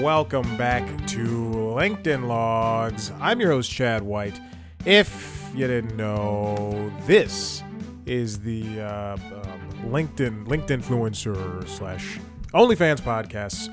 welcome 0.00 0.56
back 0.56 0.82
to 1.06 1.26
LinkedIn 1.26 2.26
Logs. 2.26 3.12
I'm 3.20 3.38
your 3.38 3.50
host, 3.50 3.70
Chad 3.70 4.02
White. 4.02 4.40
If 4.86 5.50
you 5.54 5.66
didn't 5.66 5.94
know, 5.94 6.90
this 7.06 7.62
is 8.06 8.40
the 8.40 8.80
uh, 8.80 9.14
um, 9.14 9.90
LinkedIn 9.90 10.46
LinkedIn 10.46 10.82
influencer 10.82 11.68
slash 11.68 12.18
OnlyFans 12.54 13.02
podcast 13.02 13.68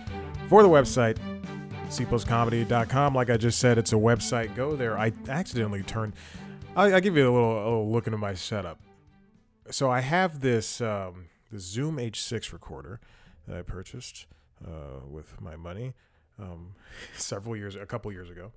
for 0.50 0.64
the 0.64 0.70
website 0.70 1.18
cpluscomedy.com. 1.88 3.16
Like 3.16 3.30
I 3.30 3.38
just 3.38 3.60
said, 3.60 3.78
it's 3.78 3.94
a 3.94 3.98
website. 3.98 4.54
Go 4.54 4.76
there. 4.76 4.98
I 4.98 5.14
accidentally 5.30 5.84
turned. 5.84 6.12
I, 6.76 6.92
I'll 6.92 7.00
give 7.00 7.16
you 7.16 7.24
a 7.24 7.32
little, 7.32 7.58
a 7.58 7.64
little 7.64 7.92
look 7.92 8.06
into 8.06 8.18
my 8.18 8.34
setup. 8.34 8.82
So 9.72 9.90
I 9.90 10.02
have 10.02 10.42
this 10.42 10.82
um, 10.82 11.28
the 11.54 11.60
Zoom 11.60 11.96
H6 11.98 12.52
recorder 12.52 13.00
that 13.48 13.58
I 13.58 13.62
purchased 13.62 14.26
uh, 14.66 15.06
with 15.10 15.40
my 15.40 15.56
money 15.56 15.94
um, 16.40 16.76
several 17.16 17.56
years, 17.56 17.76
a 17.76 17.86
couple 17.86 18.12
years 18.12 18.30
ago, 18.30 18.52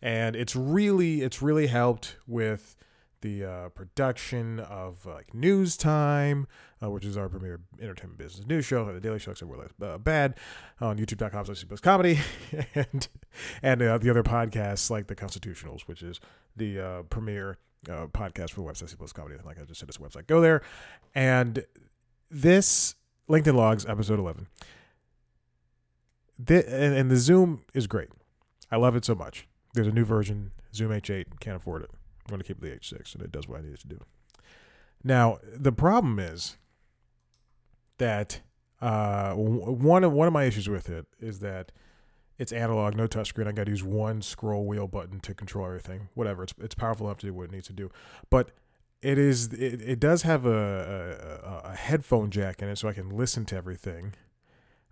and 0.00 0.36
it's 0.36 0.56
really, 0.56 1.22
it's 1.22 1.42
really 1.42 1.66
helped 1.68 2.16
with 2.26 2.76
the 3.22 3.44
uh, 3.44 3.68
production 3.70 4.60
of 4.60 5.06
uh, 5.06 5.14
like 5.14 5.32
News 5.32 5.76
Time, 5.76 6.46
uh, 6.82 6.90
which 6.90 7.04
is 7.04 7.16
our 7.16 7.28
premier 7.28 7.60
entertainment 7.80 8.18
business 8.18 8.46
news 8.46 8.66
show, 8.66 8.84
the 8.92 9.00
Daily 9.00 9.18
Show, 9.18 9.30
except 9.30 9.50
we're 9.50 9.56
less 9.56 9.70
uh, 9.80 9.96
bad 9.96 10.34
on 10.80 10.98
YouTube.com 10.98 11.46
slash 11.46 11.80
comedy, 11.80 12.18
and 12.74 13.08
and 13.62 13.82
uh, 13.82 13.98
the 13.98 14.10
other 14.10 14.22
podcasts 14.22 14.90
like 14.90 15.06
the 15.06 15.16
Constitutionals, 15.16 15.82
which 15.82 16.02
is 16.02 16.20
the 16.56 16.78
uh, 16.78 17.02
premier 17.04 17.56
uh, 17.88 18.06
podcast 18.08 18.50
for 18.50 18.60
the 18.60 18.66
website 18.66 18.96
plus 18.98 19.12
comedy. 19.12 19.36
Like 19.44 19.58
I 19.58 19.64
just 19.64 19.80
said, 19.80 19.88
it's 19.88 19.98
a 19.98 20.00
website. 20.00 20.26
Go 20.26 20.40
there, 20.40 20.62
and 21.14 21.64
this 22.30 22.96
LinkedIn 23.30 23.54
Logs 23.54 23.86
episode 23.86 24.18
eleven. 24.18 24.48
Thi- 26.44 26.64
and, 26.66 26.94
and 26.94 27.10
the 27.10 27.16
Zoom 27.16 27.64
is 27.74 27.86
great. 27.86 28.08
I 28.70 28.76
love 28.76 28.96
it 28.96 29.04
so 29.04 29.14
much. 29.14 29.46
There's 29.74 29.86
a 29.86 29.92
new 29.92 30.04
version, 30.04 30.52
Zoom 30.74 30.90
H8. 30.90 31.40
Can't 31.40 31.56
afford 31.56 31.82
it. 31.82 31.90
I'm 31.92 32.30
going 32.30 32.40
to 32.40 32.46
keep 32.46 32.60
the 32.60 32.68
H6, 32.68 33.14
and 33.14 33.22
it 33.22 33.32
does 33.32 33.48
what 33.48 33.58
I 33.58 33.62
need 33.62 33.74
it 33.74 33.80
to 33.80 33.88
do. 33.88 33.98
Now, 35.04 35.38
the 35.54 35.72
problem 35.72 36.18
is 36.18 36.56
that 37.98 38.40
uh, 38.80 39.34
one 39.34 40.04
of 40.04 40.12
one 40.12 40.26
of 40.26 40.32
my 40.32 40.44
issues 40.44 40.68
with 40.68 40.88
it 40.88 41.06
is 41.20 41.40
that 41.40 41.72
it's 42.38 42.52
analog, 42.52 42.96
no 42.96 43.06
touchscreen. 43.06 43.46
I 43.46 43.52
got 43.52 43.64
to 43.64 43.70
use 43.70 43.84
one 43.84 44.22
scroll 44.22 44.64
wheel 44.64 44.88
button 44.88 45.20
to 45.20 45.34
control 45.34 45.66
everything. 45.66 46.08
Whatever, 46.14 46.44
it's 46.44 46.54
it's 46.60 46.74
powerful 46.74 47.06
enough 47.06 47.18
to 47.18 47.26
do 47.26 47.34
what 47.34 47.44
it 47.44 47.52
needs 47.52 47.66
to 47.68 47.72
do, 47.72 47.90
but 48.30 48.50
it 49.00 49.18
is 49.18 49.52
it, 49.52 49.80
it 49.82 50.00
does 50.00 50.22
have 50.22 50.46
a, 50.46 51.62
a 51.64 51.70
a 51.70 51.76
headphone 51.76 52.30
jack 52.30 52.62
in 52.62 52.68
it, 52.68 52.76
so 52.76 52.88
I 52.88 52.92
can 52.92 53.10
listen 53.10 53.44
to 53.46 53.56
everything. 53.56 54.14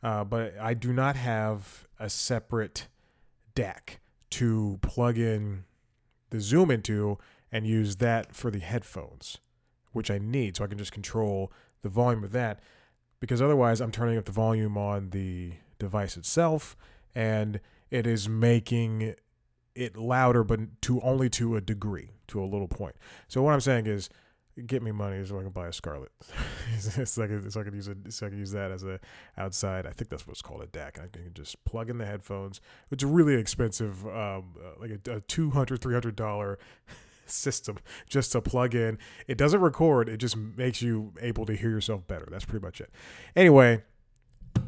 Uh, 0.02 0.24
but 0.24 0.54
I 0.60 0.74
do 0.74 0.92
not 0.92 1.16
have 1.16 1.86
a 1.98 2.08
separate 2.08 2.88
DAC 3.54 3.98
to 4.30 4.78
plug 4.82 5.18
in 5.18 5.64
the 6.30 6.40
Zoom 6.40 6.70
into 6.70 7.18
and 7.52 7.66
use 7.66 7.96
that 7.96 8.34
for 8.34 8.50
the 8.50 8.60
headphones, 8.60 9.38
which 9.92 10.10
I 10.10 10.18
need 10.18 10.56
so 10.56 10.64
I 10.64 10.68
can 10.68 10.78
just 10.78 10.92
control 10.92 11.52
the 11.82 11.88
volume 11.88 12.24
of 12.24 12.32
that. 12.32 12.60
Because 13.18 13.42
otherwise, 13.42 13.80
I'm 13.80 13.90
turning 13.90 14.16
up 14.16 14.24
the 14.24 14.32
volume 14.32 14.78
on 14.78 15.10
the 15.10 15.52
device 15.78 16.16
itself, 16.16 16.76
and 17.14 17.60
it 17.90 18.06
is 18.06 18.28
making 18.28 19.14
it 19.74 19.96
louder, 19.96 20.42
but 20.42 20.80
to 20.82 21.00
only 21.02 21.28
to 21.30 21.56
a 21.56 21.60
degree, 21.60 22.10
to 22.28 22.42
a 22.42 22.46
little 22.46 22.68
point. 22.68 22.96
So 23.28 23.42
what 23.42 23.52
I'm 23.52 23.60
saying 23.60 23.86
is, 23.86 24.08
get 24.66 24.82
me 24.82 24.92
money 24.92 25.24
so 25.24 25.38
I 25.38 25.42
can 25.42 25.50
buy 25.50 25.68
a 25.68 25.72
Scarlett. 25.72 26.12
so 26.78 27.22
I 27.22 27.26
can 27.26 27.74
use 27.74 27.88
it, 27.88 28.12
so 28.12 28.26
I 28.26 28.28
can 28.30 28.38
use 28.38 28.52
that 28.52 28.70
as 28.70 28.84
a 28.84 29.00
outside. 29.36 29.86
I 29.86 29.90
think 29.90 30.10
that's 30.10 30.26
what's 30.26 30.42
called 30.42 30.62
a 30.62 30.66
DAC. 30.66 30.98
I 30.98 31.08
can 31.08 31.30
just 31.34 31.62
plug 31.64 31.90
in 31.90 31.98
the 31.98 32.06
headphones. 32.06 32.60
It's 32.90 33.02
a 33.02 33.06
really 33.06 33.34
expensive, 33.34 34.06
um, 34.06 34.54
uh, 34.58 34.80
like 34.80 35.00
a, 35.06 35.16
a 35.16 35.20
200 35.20 35.80
300 35.80 36.16
dollar 36.16 36.58
system 37.26 37.78
just 38.08 38.32
to 38.32 38.40
plug 38.40 38.74
in. 38.74 38.98
It 39.26 39.38
doesn't 39.38 39.60
record. 39.60 40.08
It 40.08 40.18
just 40.18 40.36
makes 40.36 40.82
you 40.82 41.12
able 41.20 41.46
to 41.46 41.54
hear 41.54 41.70
yourself 41.70 42.06
better. 42.06 42.28
That's 42.30 42.44
pretty 42.44 42.64
much 42.64 42.80
it. 42.80 42.90
Anyway. 43.34 43.82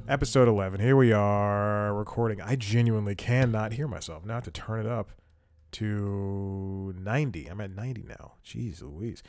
Episode 0.09 0.49
11. 0.49 0.81
Here 0.81 0.97
we 0.97 1.12
are 1.12 1.93
recording. 1.94 2.41
I 2.41 2.56
genuinely 2.56 3.15
cannot 3.15 3.72
hear 3.72 3.88
myself. 3.88 4.25
Now 4.25 4.34
I 4.34 4.37
have 4.37 4.44
to 4.44 4.50
turn 4.50 4.81
it 4.81 4.87
up 4.87 5.11
to 5.72 6.94
90. 6.99 7.47
I'm 7.47 7.61
at 7.61 7.71
90 7.71 8.05
now. 8.09 8.34
Jeez 8.44 8.83
Louise. 8.83 9.22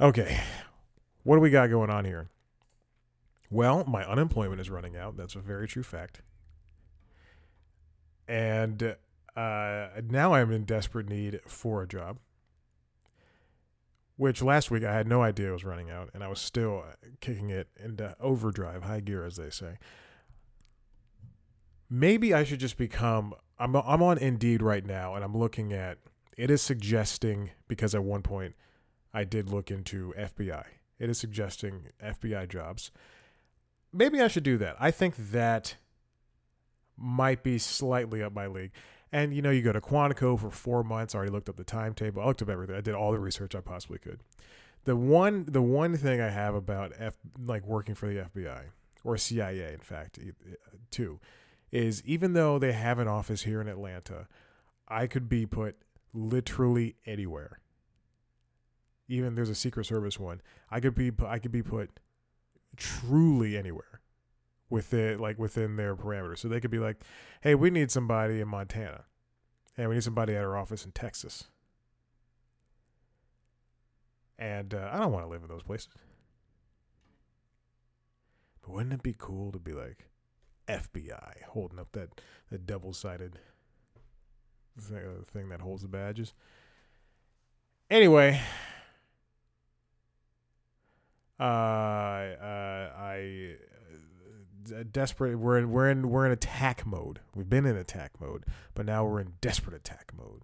Okay. 0.00 0.40
What 1.24 1.36
do 1.36 1.40
we 1.40 1.50
got 1.50 1.70
going 1.70 1.90
on 1.90 2.04
here? 2.04 2.28
Well, 3.50 3.84
my 3.84 4.04
unemployment 4.04 4.60
is 4.60 4.70
running 4.70 4.96
out. 4.96 5.16
That's 5.16 5.34
a 5.34 5.40
very 5.40 5.66
true 5.66 5.82
fact. 5.82 6.22
And 8.28 8.96
uh, 9.36 9.88
now 10.04 10.34
I'm 10.34 10.52
in 10.52 10.64
desperate 10.64 11.08
need 11.08 11.40
for 11.46 11.82
a 11.82 11.88
job. 11.88 12.18
Which 14.16 14.42
last 14.42 14.70
week 14.70 14.82
I 14.82 14.94
had 14.94 15.06
no 15.06 15.22
idea 15.22 15.52
was 15.52 15.64
running 15.64 15.90
out, 15.90 16.10
and 16.12 16.24
I 16.24 16.28
was 16.28 16.40
still 16.40 16.84
kicking 17.20 17.50
it 17.50 17.68
into 17.78 18.16
overdrive, 18.18 18.82
high 18.82 18.98
gear, 18.98 19.24
as 19.24 19.36
they 19.36 19.48
say. 19.48 19.78
Maybe 21.88 22.34
I 22.34 22.42
should 22.42 22.58
just 22.58 22.76
become. 22.76 23.32
I'm 23.60 23.76
I'm 23.76 24.02
on 24.02 24.18
Indeed 24.18 24.60
right 24.60 24.84
now, 24.84 25.14
and 25.14 25.24
I'm 25.24 25.36
looking 25.36 25.72
at. 25.72 25.98
It 26.36 26.50
is 26.50 26.62
suggesting 26.62 27.50
because 27.68 27.94
at 27.94 28.02
one 28.02 28.22
point 28.22 28.54
I 29.12 29.24
did 29.24 29.50
look 29.50 29.70
into 29.70 30.14
FBI. 30.18 30.64
It 30.98 31.10
is 31.10 31.18
suggesting 31.18 31.86
FBI 32.02 32.48
jobs. 32.48 32.90
Maybe 33.92 34.20
I 34.20 34.28
should 34.28 34.42
do 34.42 34.58
that. 34.58 34.76
I 34.78 34.90
think 34.90 35.14
that 35.16 35.76
might 36.96 37.42
be 37.42 37.58
slightly 37.58 38.22
up 38.22 38.32
my 38.32 38.46
league. 38.46 38.72
And 39.12 39.34
you 39.34 39.40
know, 39.40 39.50
you 39.50 39.62
go 39.62 39.72
to 39.72 39.80
Quantico 39.80 40.38
for 40.38 40.50
four 40.50 40.84
months. 40.84 41.14
I 41.14 41.18
already 41.18 41.32
looked 41.32 41.48
up 41.48 41.56
the 41.56 41.64
timetable. 41.64 42.22
I 42.22 42.26
looked 42.26 42.42
up 42.42 42.50
everything. 42.50 42.76
I 42.76 42.80
did 42.80 42.94
all 42.94 43.12
the 43.12 43.18
research 43.18 43.54
I 43.54 43.60
possibly 43.60 43.98
could. 43.98 44.20
The 44.84 44.96
one, 44.96 45.46
the 45.48 45.62
one 45.62 45.96
thing 45.96 46.20
I 46.20 46.28
have 46.28 46.54
about 46.54 46.92
F, 46.98 47.16
like 47.38 47.66
working 47.66 47.94
for 47.94 48.06
the 48.06 48.28
FBI 48.34 48.64
or 49.04 49.16
CIA, 49.16 49.72
in 49.72 49.80
fact, 49.80 50.18
too, 50.90 51.20
is 51.70 52.02
even 52.04 52.32
though 52.32 52.58
they 52.58 52.72
have 52.72 52.98
an 52.98 53.08
office 53.08 53.42
here 53.42 53.60
in 53.60 53.68
Atlanta, 53.68 54.28
I 54.86 55.06
could 55.06 55.28
be 55.28 55.46
put 55.46 55.76
literally 56.12 56.96
anywhere. 57.06 57.60
Even 59.08 59.34
there's 59.34 59.48
a 59.48 59.54
Secret 59.54 59.84
Service 59.84 60.18
one. 60.18 60.42
I 60.70 60.80
could 60.80 60.94
be, 60.94 61.10
I 61.26 61.38
could 61.38 61.52
be 61.52 61.62
put 61.62 61.98
truly 62.76 63.56
anywhere 63.56 64.00
with 64.70 64.92
it 64.92 65.18
like 65.18 65.38
within 65.38 65.76
their 65.76 65.96
parameters. 65.96 66.38
So 66.38 66.48
they 66.48 66.60
could 66.60 66.70
be 66.70 66.78
like, 66.78 66.98
"Hey, 67.40 67.54
we 67.54 67.70
need 67.70 67.90
somebody 67.90 68.40
in 68.40 68.48
Montana. 68.48 69.04
Hey, 69.74 69.86
we 69.86 69.94
need 69.94 70.04
somebody 70.04 70.34
at 70.34 70.44
our 70.44 70.56
office 70.56 70.84
in 70.84 70.92
Texas." 70.92 71.44
And 74.38 74.74
uh, 74.74 74.90
I 74.92 74.98
don't 74.98 75.12
want 75.12 75.24
to 75.24 75.30
live 75.30 75.42
in 75.42 75.48
those 75.48 75.62
places. 75.62 75.88
But 78.62 78.70
wouldn't 78.70 78.92
it 78.92 79.02
be 79.02 79.14
cool 79.16 79.50
to 79.52 79.58
be 79.58 79.72
like 79.72 80.10
FBI 80.68 81.42
holding 81.48 81.78
up 81.78 81.92
that 81.92 82.20
that 82.50 82.66
double-sided 82.66 83.38
thing, 84.78 84.98
uh, 84.98 85.24
thing 85.24 85.48
that 85.48 85.60
holds 85.60 85.82
the 85.82 85.88
badges? 85.88 86.34
Anyway, 87.90 88.40
uh, 91.40 91.42
uh, 91.42 92.92
I 92.96 93.56
uh, 94.72 94.84
desperate. 94.90 95.36
We're 95.36 95.58
in 95.58 95.70
we're 95.70 95.90
in 95.90 96.10
we're 96.10 96.26
in 96.26 96.32
attack 96.32 96.86
mode. 96.86 97.20
We've 97.34 97.48
been 97.48 97.66
in 97.66 97.76
attack 97.76 98.12
mode, 98.20 98.44
but 98.74 98.86
now 98.86 99.04
we're 99.04 99.20
in 99.20 99.34
desperate 99.40 99.76
attack 99.76 100.12
mode. 100.16 100.42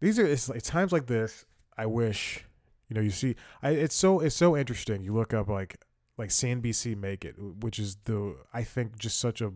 These 0.00 0.18
are 0.18 0.26
it's 0.26 0.48
like 0.48 0.62
times 0.62 0.92
like 0.92 1.06
this. 1.06 1.46
I 1.76 1.86
wish 1.86 2.44
you 2.88 2.94
know 2.94 3.00
you 3.00 3.10
see. 3.10 3.36
I 3.62 3.70
it's 3.70 3.94
so 3.94 4.20
it's 4.20 4.36
so 4.36 4.56
interesting. 4.56 5.02
You 5.02 5.14
look 5.14 5.34
up 5.34 5.48
like 5.48 5.76
like 6.16 6.28
CNBC 6.28 6.96
make 6.96 7.24
it, 7.24 7.34
which 7.38 7.78
is 7.78 7.96
the 8.04 8.36
I 8.52 8.62
think 8.62 8.98
just 8.98 9.18
such 9.18 9.40
a 9.40 9.52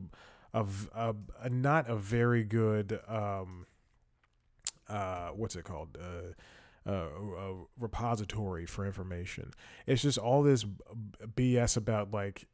of 0.53 0.91
a, 0.95 1.15
a 1.43 1.49
not 1.49 1.89
a 1.89 1.97
very 1.97 2.45
good 2.45 2.99
um 3.07 3.67
uh 4.89 5.29
what's 5.29 5.55
it 5.55 5.65
called 5.65 5.99
uh 6.01 6.33
uh, 6.89 7.53
repository 7.79 8.67
for 8.67 8.87
information. 8.87 9.53
It's 9.87 10.03
just 10.03 10.19
all 10.19 10.43
this 10.43 10.65
BS 11.37 11.77
about 11.77 12.13
like 12.13 12.47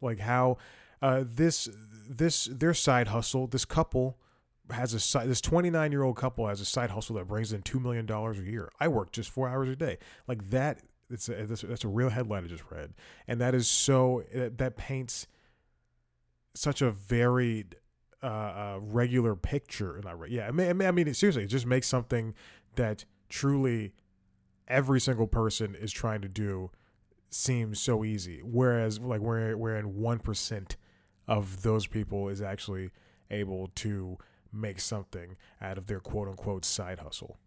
like 0.00 0.18
how 0.18 0.58
uh, 1.00 1.24
this 1.26 1.68
this 2.08 2.46
their 2.46 2.74
side 2.74 3.08
hustle. 3.08 3.46
This 3.46 3.64
couple 3.64 4.18
has 4.70 4.92
a 4.94 5.00
side. 5.00 5.28
This 5.28 5.40
twenty 5.40 5.70
nine 5.70 5.92
year 5.92 6.02
old 6.02 6.16
couple 6.16 6.46
has 6.46 6.60
a 6.60 6.64
side 6.64 6.90
hustle 6.90 7.16
that 7.16 7.26
brings 7.26 7.52
in 7.52 7.62
two 7.62 7.80
million 7.80 8.06
dollars 8.06 8.38
a 8.38 8.42
year. 8.42 8.70
I 8.78 8.88
work 8.88 9.12
just 9.12 9.30
four 9.30 9.48
hours 9.48 9.68
a 9.68 9.76
day. 9.76 9.98
Like 10.26 10.50
that. 10.50 10.80
It's 11.10 11.26
a, 11.30 11.46
that's, 11.46 11.84
a 11.84 11.88
real 11.88 12.10
headline 12.10 12.44
I 12.44 12.48
just 12.48 12.70
read, 12.70 12.92
and 13.26 13.40
that 13.40 13.54
is 13.54 13.66
so 13.66 14.24
that, 14.34 14.58
that 14.58 14.76
paints 14.76 15.26
such 16.54 16.82
a 16.82 16.90
varied 16.90 17.76
uh, 18.22 18.26
uh, 18.26 18.78
regular 18.82 19.34
picture. 19.34 19.98
Not 20.04 20.20
re- 20.20 20.30
yeah, 20.30 20.48
I 20.48 20.50
mean, 20.50 20.82
I 20.82 20.90
mean, 20.90 21.14
seriously, 21.14 21.44
it 21.44 21.46
just 21.46 21.64
makes 21.64 21.86
something 21.86 22.34
that 22.74 23.06
truly 23.28 23.92
every 24.66 25.00
single 25.00 25.26
person 25.26 25.74
is 25.74 25.92
trying 25.92 26.20
to 26.22 26.28
do 26.28 26.70
seems 27.30 27.80
so 27.80 28.04
easy. 28.04 28.40
Whereas 28.42 29.00
like 29.00 29.20
we're 29.20 29.56
we're 29.56 29.76
in 29.76 29.96
one 29.96 30.18
percent 30.18 30.76
of 31.26 31.62
those 31.62 31.86
people 31.86 32.28
is 32.28 32.40
actually 32.40 32.90
able 33.30 33.70
to 33.76 34.18
make 34.52 34.80
something 34.80 35.36
out 35.60 35.78
of 35.78 35.86
their 35.86 36.00
quote 36.00 36.28
unquote 36.28 36.64
side 36.64 37.00
hustle. 37.00 37.38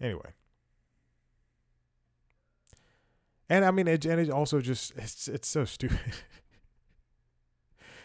Anyway. 0.00 0.32
And 3.48 3.64
I 3.64 3.70
mean, 3.70 3.86
it, 3.86 4.04
and 4.06 4.18
it 4.18 4.30
also 4.30 4.60
just 4.60 4.92
it's 4.96 5.28
it's 5.28 5.48
so 5.48 5.64
stupid. 5.64 5.98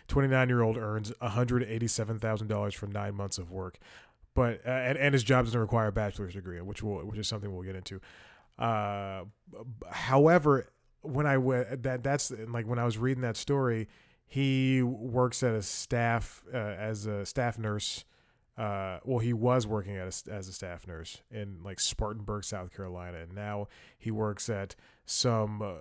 Twenty 0.07 0.27
nine 0.27 0.50
year 0.50 0.62
old 0.62 0.77
earns 0.77 1.13
one 1.19 1.31
hundred 1.31 1.63
eighty 1.63 1.88
seven 1.88 2.19
thousand 2.19 2.48
dollars 2.48 2.74
for 2.74 2.88
nine 2.88 3.15
months 3.15 3.38
of 3.38 3.50
work, 3.50 3.77
but 4.38 4.62
uh, 4.68 4.69
and 4.69 5.00
and 5.00 5.13
his 5.13 5.24
job 5.24 5.45
doesn't 5.45 5.60
require 5.60 5.88
a 5.88 5.92
bachelor's 5.92 6.36
degree, 6.36 6.62
which 6.62 6.84
will 6.84 7.00
which 7.00 7.18
is 7.18 7.28
something 7.28 7.51
we'll 7.51 7.63
get 7.63 7.75
into. 7.75 8.00
Uh, 8.60 9.24
however, 9.89 10.68
when 11.01 11.25
I 11.25 11.39
went 11.39 11.81
that 11.81 12.04
that's 12.04 12.31
like 12.48 12.68
when 12.68 12.78
I 12.78 12.86
was 12.86 13.00
reading 13.00 13.24
that 13.24 13.36
story, 13.36 13.88
he 14.28 14.84
works 14.84 15.42
at 15.42 15.56
a 15.56 15.63
staff 15.63 16.44
uh, 16.54 16.57
as 16.57 17.07
a 17.07 17.25
staff 17.25 17.57
nurse. 17.57 18.06
Uh, 18.56 19.00
well, 19.04 19.18
he 19.18 19.34
was 19.34 19.66
working 19.66 19.98
at 19.98 20.04
a, 20.04 20.31
as 20.31 20.48
a 20.48 20.54
staff 20.54 20.86
nurse 20.86 21.22
in 21.31 21.57
like 21.63 21.80
Spartanburg, 21.80 22.44
South 22.44 22.72
Carolina, 22.72 23.18
and 23.18 23.33
now 23.33 23.68
he 23.98 24.12
works 24.12 24.50
at 24.50 24.75
some 25.07 25.63
uh, 25.63 25.78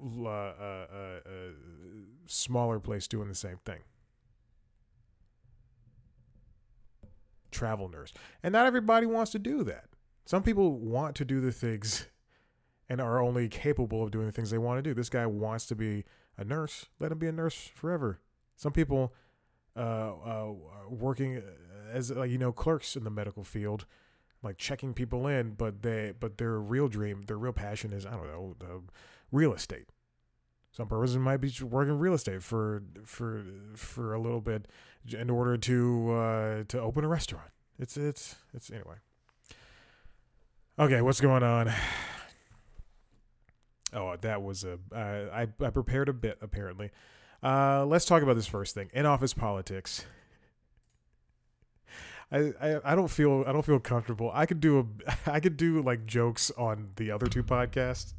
uh, 0.00 0.28
uh, 0.28 0.86
uh 0.94 1.20
smaller 2.26 2.78
place 2.78 3.08
doing 3.08 3.28
the 3.28 3.34
same 3.34 3.58
thing. 3.64 3.80
Travel 7.54 7.88
nurse, 7.88 8.12
and 8.42 8.52
not 8.52 8.66
everybody 8.66 9.06
wants 9.06 9.32
to 9.32 9.38
do 9.38 9.62
that. 9.64 9.84
Some 10.26 10.42
people 10.42 10.78
want 10.78 11.14
to 11.16 11.24
do 11.24 11.40
the 11.40 11.52
things 11.52 12.06
and 12.88 13.00
are 13.00 13.22
only 13.22 13.48
capable 13.48 14.02
of 14.02 14.10
doing 14.10 14.26
the 14.26 14.32
things 14.32 14.50
they 14.50 14.58
want 14.58 14.78
to 14.78 14.82
do. 14.82 14.94
This 14.94 15.08
guy 15.08 15.26
wants 15.26 15.66
to 15.66 15.74
be 15.74 16.04
a 16.36 16.44
nurse. 16.44 16.86
Let 16.98 17.12
him 17.12 17.18
be 17.18 17.28
a 17.28 17.32
nurse 17.32 17.70
forever. 17.74 18.20
Some 18.56 18.72
people 18.72 19.14
uh, 19.76 19.80
uh, 19.80 20.52
working 20.88 21.42
as 21.92 22.10
like 22.10 22.30
you 22.30 22.38
know 22.38 22.52
clerks 22.52 22.96
in 22.96 23.04
the 23.04 23.10
medical 23.10 23.44
field, 23.44 23.86
like 24.42 24.58
checking 24.58 24.94
people 24.94 25.26
in, 25.26 25.52
but 25.52 25.82
they 25.82 26.12
but 26.18 26.38
their 26.38 26.58
real 26.60 26.88
dream, 26.88 27.24
their 27.26 27.38
real 27.38 27.52
passion 27.52 27.92
is 27.92 28.06
I 28.06 28.12
don't 28.12 28.28
know, 28.28 28.84
real 29.30 29.52
estate. 29.52 29.88
Some 30.76 30.88
person 30.88 31.20
might 31.20 31.36
be 31.36 31.52
working 31.62 32.00
real 32.00 32.14
estate 32.14 32.42
for 32.42 32.82
for 33.04 33.44
for 33.76 34.12
a 34.12 34.20
little 34.20 34.40
bit 34.40 34.66
in 35.16 35.30
order 35.30 35.56
to 35.56 36.12
uh, 36.12 36.64
to 36.66 36.80
open 36.80 37.04
a 37.04 37.08
restaurant. 37.08 37.48
It's 37.78 37.96
it's 37.96 38.34
it's 38.52 38.70
anyway. 38.72 38.96
Okay, 40.76 41.00
what's 41.00 41.20
going 41.20 41.42
on? 41.42 41.72
Oh, 43.96 44.16
that 44.22 44.42
was 44.42 44.64
a. 44.64 44.80
Uh, 44.92 45.32
I 45.32 45.46
I 45.64 45.70
prepared 45.70 46.08
a 46.08 46.12
bit 46.12 46.38
apparently. 46.42 46.90
Uh, 47.44 47.86
let's 47.86 48.04
talk 48.04 48.24
about 48.24 48.34
this 48.34 48.48
first 48.48 48.74
thing: 48.74 48.90
in 48.92 49.06
office 49.06 49.32
politics. 49.32 50.04
I, 52.32 52.52
I, 52.60 52.80
I 52.84 52.94
don't 52.96 53.06
feel 53.06 53.44
I 53.46 53.52
don't 53.52 53.64
feel 53.64 53.78
comfortable. 53.78 54.32
I 54.34 54.46
could 54.46 54.58
do 54.58 54.80
a 54.80 55.20
I 55.30 55.38
could 55.38 55.56
do 55.56 55.80
like 55.80 56.06
jokes 56.06 56.50
on 56.58 56.88
the 56.96 57.12
other 57.12 57.28
two 57.28 57.44
podcasts, 57.44 58.14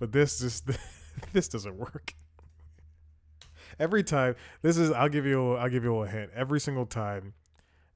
but 0.00 0.10
this 0.10 0.40
just 0.40 0.68
this 1.32 1.48
doesn't 1.48 1.76
work. 1.76 2.14
Every 3.78 4.02
time 4.02 4.36
this 4.62 4.78
is 4.78 4.90
I'll 4.90 5.08
give 5.08 5.26
you 5.26 5.54
I'll 5.54 5.68
give 5.68 5.84
you 5.84 5.96
a 6.02 6.08
hint. 6.08 6.30
Every 6.34 6.60
single 6.60 6.86
time 6.86 7.34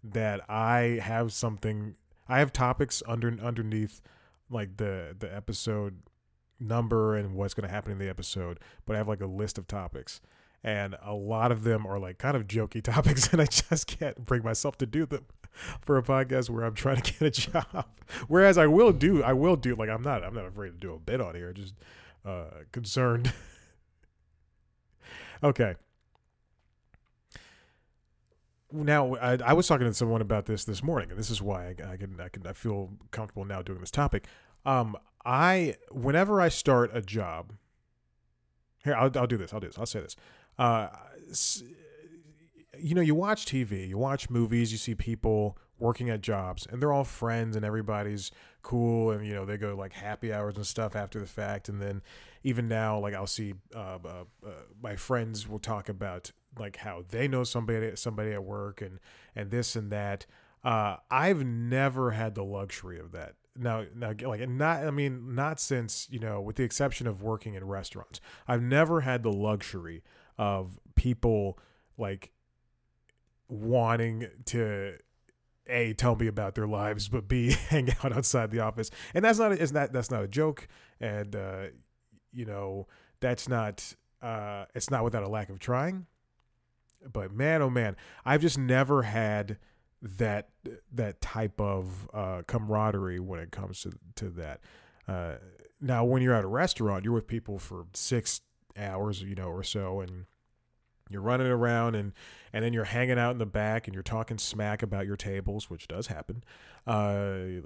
that 0.05 0.41
I 0.49 1.01
have 1.03 1.33
something 1.33 1.97
I 2.29 2.39
have 2.39 2.53
topics 2.53 3.03
under 3.07 3.37
underneath 3.43 4.01
like 4.51 4.77
the 4.77 5.17
the 5.19 5.35
episode 5.35 6.03
number 6.61 7.17
and 7.17 7.35
what's 7.35 7.55
going 7.55 7.67
to 7.67 7.73
happen 7.73 7.93
in 7.93 7.99
the 7.99 8.09
episode, 8.09 8.61
but 8.87 8.95
I 8.95 8.99
have 8.99 9.09
like 9.09 9.21
a 9.21 9.27
list 9.27 9.59
of 9.59 9.67
topics. 9.67 10.21
And 10.63 10.95
a 11.03 11.15
lot 11.15 11.53
of 11.53 11.65
them 11.65 11.87
are 11.87 11.99
like 11.99 12.19
kind 12.19 12.37
of 12.37 12.47
jokey 12.47 12.83
topics, 12.85 13.33
and 13.33 13.41
I 13.41 13.47
just 13.47 13.87
can't 13.87 14.27
bring 14.27 14.45
myself 14.45 14.77
to 14.79 14.87
do 14.87 15.07
them 15.07 15.25
for 15.81 15.97
a 15.97 16.03
podcast 16.03 16.51
where 16.51 16.65
I'm 16.65 16.75
trying 16.75 17.01
to 17.01 17.13
get 17.13 17.23
a 17.23 17.31
job. 17.31 17.87
Whereas 18.29 18.59
I 18.59 18.67
will 18.67 18.93
do, 18.93 19.23
I 19.23 19.33
will 19.33 19.57
do 19.57 19.75
like 19.75 19.89
I'm 19.89 20.03
not, 20.03 20.23
I'm 20.23 20.35
not 20.35 20.47
afraid 20.47 20.71
to 20.71 20.77
do 20.77 20.93
a 20.93 20.99
bit 20.99 21.21
on 21.21 21.35
here. 21.35 21.53
Just 21.55 21.75
uh, 22.25 22.45
concerned. 22.73 23.33
okay, 25.43 25.75
now 28.73 29.15
I, 29.17 29.39
I, 29.45 29.53
was 29.53 29.67
talking 29.67 29.87
to 29.87 29.95
someone 29.95 30.21
about 30.21 30.47
this 30.47 30.65
this 30.65 30.83
morning, 30.83 31.11
and 31.11 31.19
this 31.19 31.31
is 31.31 31.43
why 31.43 31.67
I, 31.67 31.93
I, 31.93 31.97
can 31.97 32.21
I 32.21 32.29
can 32.29 32.47
I 32.47 32.53
feel 32.53 32.91
comfortable 33.11 33.45
now 33.45 33.63
doing 33.63 33.81
this 33.81 33.91
topic. 33.91 34.27
Um, 34.65 34.97
I 35.25 35.77
whenever 35.91 36.41
I 36.41 36.49
start 36.49 36.91
a 36.95 37.01
job, 37.01 37.55
here 38.85 38.95
I'll 38.95 39.11
I'll 39.17 39.27
do 39.27 39.37
this. 39.37 39.53
I'll 39.53 39.61
do 39.61 39.67
this. 39.67 39.79
I'll 39.79 39.87
say 39.87 40.01
this. 40.01 40.17
Uh, 40.59 40.89
you 42.79 42.95
know, 42.95 43.01
you 43.01 43.15
watch 43.15 43.47
TV, 43.47 43.89
you 43.89 43.99
watch 43.99 44.31
movies, 44.31 44.73
you 44.73 44.79
see 44.79 44.95
people 44.95 45.59
working 45.81 46.11
at 46.11 46.21
jobs, 46.21 46.67
and 46.71 46.81
they're 46.81 46.93
all 46.93 47.05
friends, 47.05 47.57
and 47.57 47.65
everybody's 47.65 48.31
cool, 48.63 49.11
and 49.11 49.27
you 49.27 49.35
know 49.35 49.45
they 49.45 49.57
go 49.57 49.75
like 49.75 49.93
happy 49.93 50.33
hours 50.33 50.57
and 50.57 50.67
stuff 50.67 50.95
after 50.95 51.19
the 51.19 51.27
fact, 51.27 51.69
and 51.69 51.81
then 51.81 52.03
even 52.43 52.69
now, 52.69 52.99
like 52.99 53.15
I'll 53.15 53.27
see 53.27 53.55
uh, 53.75 53.99
uh, 54.05 54.25
uh, 54.47 54.51
my 54.83 54.97
friends 54.97 55.49
will 55.49 55.59
talk 55.59 55.89
about 55.89 56.33
like 56.59 56.77
how 56.77 57.05
they 57.09 57.29
know 57.29 57.45
somebody 57.45 57.95
somebody 57.97 58.33
at 58.33 58.45
work 58.45 58.81
and 58.81 58.99
and 59.35 59.51
this 59.51 59.77
and 59.77 59.91
that. 59.93 60.27
Uh, 60.63 60.97
I've 61.11 61.45
never 61.45 62.11
had 62.11 62.35
the 62.35 62.45
luxury 62.45 62.99
of 62.99 63.13
that. 63.13 63.35
Now, 63.57 63.85
now, 63.95 64.13
like 64.23 64.47
not, 64.49 64.85
I 64.85 64.91
mean, 64.91 65.35
not 65.35 65.59
since 65.59 66.07
you 66.11 66.19
know, 66.19 66.41
with 66.41 66.57
the 66.57 66.65
exception 66.65 67.07
of 67.07 67.23
working 67.23 67.55
in 67.55 67.65
restaurants, 67.67 68.21
I've 68.47 68.63
never 68.63 69.01
had 69.01 69.23
the 69.23 69.33
luxury 69.33 70.03
of 70.39 70.79
people 70.95 71.59
like 71.99 72.31
wanting 73.49 74.29
to 74.47 74.95
a 75.71 75.93
tell 75.95 76.17
me 76.17 76.27
about 76.27 76.55
their 76.55 76.67
lives, 76.67 77.09
but 77.09 77.29
b 77.29 77.53
hang 77.69 77.91
out 78.03 78.13
outside 78.13 78.51
the 78.51 78.61
office, 78.61 78.91
and 79.15 79.25
that's 79.25 79.39
not 79.39 79.53
is 79.53 79.73
that 79.73 79.93
that's 79.93 80.11
not 80.11 80.23
a 80.23 80.29
joke, 80.29 80.69
and 81.01 81.35
uh, 81.35 81.67
you 82.33 82.45
know 82.45 82.87
that's 83.21 83.49
not 83.49 83.95
uh, 84.23 84.65
it's 84.75 84.91
not 84.91 85.05
without 85.05 85.23
a 85.23 85.29
lack 85.29 85.49
of 85.49 85.59
trying. 85.59 86.07
But 87.11 87.33
man, 87.33 87.63
oh 87.63 87.71
man, 87.71 87.97
I've 88.25 88.43
just 88.43 88.59
never 88.59 89.03
had 89.03 89.59
that 90.03 90.49
that 90.93 91.21
type 91.21 91.61
of 91.61 92.09
uh, 92.13 92.43
camaraderie 92.47 93.21
when 93.21 93.41
it 93.41 93.51
comes 93.51 93.83
to 93.83 93.93
to 94.17 94.31
that. 94.31 94.61
Uh, 95.09 95.35
now, 95.81 96.05
when 96.05 96.23
you're 96.23 96.35
at 96.35 96.45
a 96.45 96.49
restaurant, 96.49 97.05
you're 97.05 97.15
with 97.15 97.27
people 97.27 97.59
for 97.59 97.87
six 97.95 98.43
hours, 98.77 99.23
you 99.23 99.35
know, 99.35 99.49
or 99.49 99.63
so, 99.63 100.01
and 100.01 100.27
you're 101.11 101.21
running 101.21 101.49
around 101.49 101.95
and 101.95 102.13
and 102.53 102.65
then 102.65 102.73
you're 102.73 102.85
hanging 102.85 103.19
out 103.19 103.33
in 103.33 103.39
the 103.39 103.47
back 103.47 103.87
and 103.87 103.95
you're 103.95 104.03
talking 104.03 104.39
smack 104.39 104.83
about 104.83 105.07
your 105.07 105.17
tables, 105.17 105.69
which 105.69 105.87
does 105.87 106.09
happen. 106.09 106.43
Uh, 106.87 107.61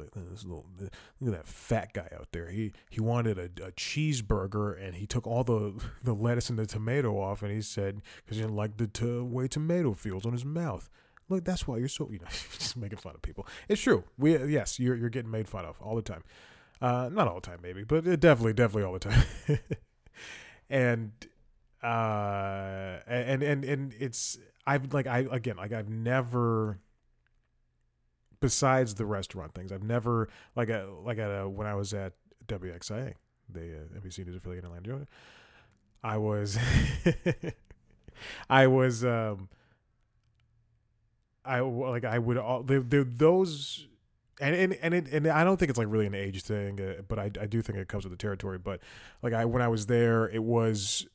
little, 0.44 0.66
look 0.78 1.34
at 1.34 1.44
that 1.44 1.46
fat 1.46 1.92
guy 1.92 2.08
out 2.14 2.28
there. 2.32 2.50
He 2.50 2.72
he 2.90 3.00
wanted 3.00 3.38
a, 3.38 3.44
a, 3.64 3.72
cheeseburger 3.72 4.82
and 4.82 4.96
he 4.96 5.06
took 5.06 5.26
all 5.26 5.44
the 5.44 5.74
the 6.02 6.14
lettuce 6.14 6.50
and 6.50 6.58
the 6.58 6.66
tomato 6.66 7.18
off 7.18 7.42
and 7.42 7.52
he 7.52 7.60
said 7.60 8.02
because 8.24 8.36
he 8.36 8.42
didn't 8.42 8.56
like 8.56 8.76
the 8.76 8.86
to, 8.88 9.24
way 9.24 9.46
tomato 9.46 9.92
feels 9.92 10.26
on 10.26 10.32
his 10.32 10.44
mouth. 10.44 10.90
Look, 11.28 11.44
that's 11.44 11.66
why 11.66 11.78
you're 11.78 11.88
so 11.88 12.08
you 12.10 12.18
know 12.18 12.26
just 12.58 12.76
making 12.76 12.98
fun 12.98 13.14
of 13.14 13.22
people. 13.22 13.46
It's 13.68 13.80
true. 13.80 14.04
We 14.18 14.36
yes, 14.46 14.80
you're 14.80 14.96
you're 14.96 15.10
getting 15.10 15.30
made 15.30 15.48
fun 15.48 15.64
of 15.64 15.80
all 15.80 15.96
the 15.96 16.02
time. 16.02 16.24
Uh, 16.80 17.08
not 17.10 17.28
all 17.28 17.36
the 17.36 17.40
time, 17.40 17.60
maybe, 17.62 17.84
but 17.84 18.04
definitely, 18.20 18.52
definitely 18.52 18.82
all 18.82 18.92
the 18.92 18.98
time. 18.98 19.24
and 20.68 21.12
uh 21.84 23.00
and 23.06 23.42
and 23.42 23.64
and 23.64 23.94
it's 23.98 24.38
I've 24.66 24.92
like 24.94 25.06
I 25.06 25.26
again 25.30 25.56
like 25.56 25.72
I've 25.72 25.88
never 25.88 26.78
besides 28.40 28.94
the 28.94 29.04
restaurant 29.04 29.54
things 29.54 29.70
I've 29.70 29.82
never 29.82 30.28
like 30.56 30.70
a 30.70 30.88
like 31.04 31.18
at 31.18 31.28
a, 31.28 31.48
when 31.48 31.66
I 31.66 31.74
was 31.74 31.92
at 31.92 32.14
WXIA 32.46 33.14
the 33.50 33.60
uh, 33.60 34.00
NBC 34.00 34.24
News 34.24 34.36
affiliate 34.36 34.64
in 34.64 34.70
Atlanta 34.70 34.86
Georgia 34.86 35.06
I 36.02 36.16
was 36.16 36.58
I 38.50 38.66
was 38.66 39.04
um 39.04 39.48
I 41.44 41.60
like 41.60 42.04
I 42.04 42.18
would 42.18 42.38
all 42.38 42.62
they, 42.62 42.78
they, 42.78 43.02
those 43.02 43.86
and 44.40 44.54
and 44.54 44.72
and, 44.80 44.94
it, 44.94 45.12
and 45.12 45.26
I 45.28 45.44
don't 45.44 45.58
think 45.58 45.70
it's 45.70 45.78
like 45.78 45.88
really 45.88 46.06
an 46.06 46.14
age 46.14 46.42
thing, 46.42 46.80
uh, 46.80 47.02
but 47.06 47.18
I, 47.18 47.30
I 47.40 47.46
do 47.46 47.62
think 47.62 47.78
it 47.78 47.88
comes 47.88 48.04
with 48.04 48.12
the 48.12 48.16
territory. 48.16 48.58
But 48.58 48.80
like 49.22 49.32
I 49.32 49.44
when 49.44 49.62
I 49.62 49.68
was 49.68 49.86
there, 49.86 50.28
it 50.28 50.42
was 50.42 51.06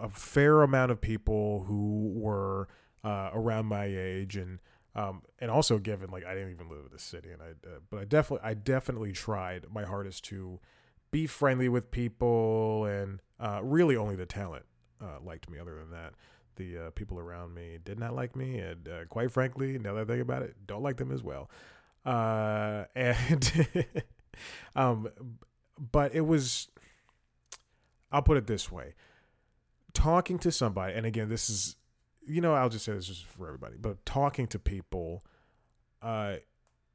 a 0.00 0.08
fair 0.08 0.62
amount 0.62 0.92
of 0.92 1.00
people 1.00 1.64
who 1.64 2.12
were 2.14 2.68
uh, 3.02 3.30
around 3.32 3.66
my 3.66 3.84
age 3.84 4.36
and 4.36 4.58
um, 4.96 5.22
and 5.40 5.50
also 5.50 5.78
given 5.78 6.10
like 6.10 6.24
I 6.24 6.34
didn't 6.34 6.52
even 6.52 6.68
live 6.68 6.86
in 6.86 6.92
the 6.92 6.98
city 6.98 7.30
and 7.30 7.42
I 7.42 7.50
uh, 7.66 7.80
but 7.90 8.00
I 8.00 8.04
definitely 8.04 8.48
I 8.48 8.54
definitely 8.54 9.12
tried 9.12 9.66
my 9.72 9.84
hardest 9.84 10.24
to 10.26 10.60
be 11.10 11.26
friendly 11.26 11.68
with 11.68 11.90
people 11.90 12.84
and 12.84 13.20
uh, 13.40 13.60
really 13.62 13.96
only 13.96 14.16
the 14.16 14.26
talent 14.26 14.64
uh, 15.02 15.18
liked 15.24 15.50
me 15.50 15.58
other 15.58 15.74
than 15.74 15.90
that 15.90 16.14
the 16.56 16.78
uh, 16.86 16.90
people 16.90 17.18
around 17.18 17.52
me 17.52 17.78
did 17.84 17.98
not 17.98 18.14
like 18.14 18.36
me 18.36 18.58
and 18.58 18.88
uh, 18.88 19.04
quite 19.08 19.30
frankly 19.30 19.78
now 19.78 19.94
that 19.94 20.02
I 20.02 20.04
think 20.04 20.22
about 20.22 20.42
it 20.42 20.54
don't 20.66 20.82
like 20.82 20.96
them 20.96 21.10
as 21.10 21.22
well 21.22 21.50
and 22.06 23.52
um 24.76 25.08
but 25.78 26.14
it 26.14 26.22
was. 26.22 26.68
I'll 28.12 28.22
put 28.22 28.36
it 28.36 28.46
this 28.46 28.70
way: 28.70 28.94
talking 29.94 30.38
to 30.40 30.52
somebody, 30.52 30.94
and 30.94 31.06
again, 31.06 31.28
this 31.28 31.48
is, 31.48 31.76
you 32.26 32.40
know, 32.40 32.54
I'll 32.54 32.68
just 32.68 32.84
say 32.84 32.92
this 32.92 33.08
is 33.08 33.20
for 33.20 33.46
everybody, 33.46 33.76
but 33.80 34.04
talking 34.04 34.46
to 34.48 34.58
people, 34.58 35.22
uh, 36.02 36.36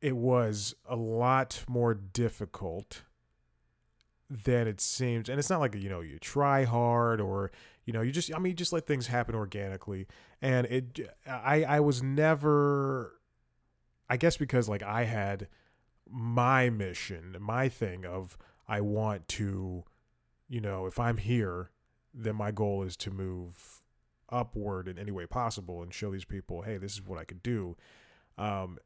it 0.02 0.16
was 0.16 0.76
a 0.88 0.96
lot 0.96 1.64
more 1.68 1.94
difficult 1.94 3.04
than 4.30 4.68
it 4.68 4.80
seems. 4.80 5.30
And 5.30 5.40
it's 5.40 5.50
not 5.50 5.60
like 5.60 5.76
you 5.76 5.90
know 5.90 6.02
you 6.02 6.20
try 6.20 6.64
hard 6.64 7.20
or 7.20 7.52
you 7.86 7.94
know 7.94 8.02
you 8.02 8.12
just 8.12 8.34
i 8.34 8.38
mean 8.38 8.52
you 8.52 8.56
just 8.56 8.72
let 8.72 8.86
things 8.86 9.08
happen 9.08 9.36
organically. 9.36 10.08
And 10.42 10.68
it 10.68 11.00
i 11.28 11.64
i 11.64 11.80
was 11.80 12.04
never 12.04 13.20
i 14.10 14.18
guess 14.18 14.38
because 14.38 14.70
like 14.70 14.84
i 14.84 15.06
had 15.06 15.48
my 16.10 16.70
mission 16.70 17.36
my 17.40 17.70
thing 17.70 18.06
of 18.06 18.38
i 18.68 18.82
want 18.82 19.28
to 19.28 19.84
you 20.48 20.60
know 20.60 20.88
if 20.88 21.00
i'm 21.00 21.18
here 21.18 21.70
then 22.14 22.36
my 22.36 22.52
goal 22.52 22.84
is 22.84 22.98
to 22.98 23.12
move 23.12 23.82
upward 24.32 24.88
in 24.88 25.00
any 25.00 25.12
way 25.12 25.26
possible 25.26 25.82
and 25.82 25.94
show 25.94 26.12
these 26.12 26.26
people 26.26 26.62
hey 26.62 26.78
this 26.78 26.94
is 26.94 27.02
what 27.02 27.20
i 27.20 27.24
could 27.24 27.42
do. 27.42 27.76
Um 28.38 28.78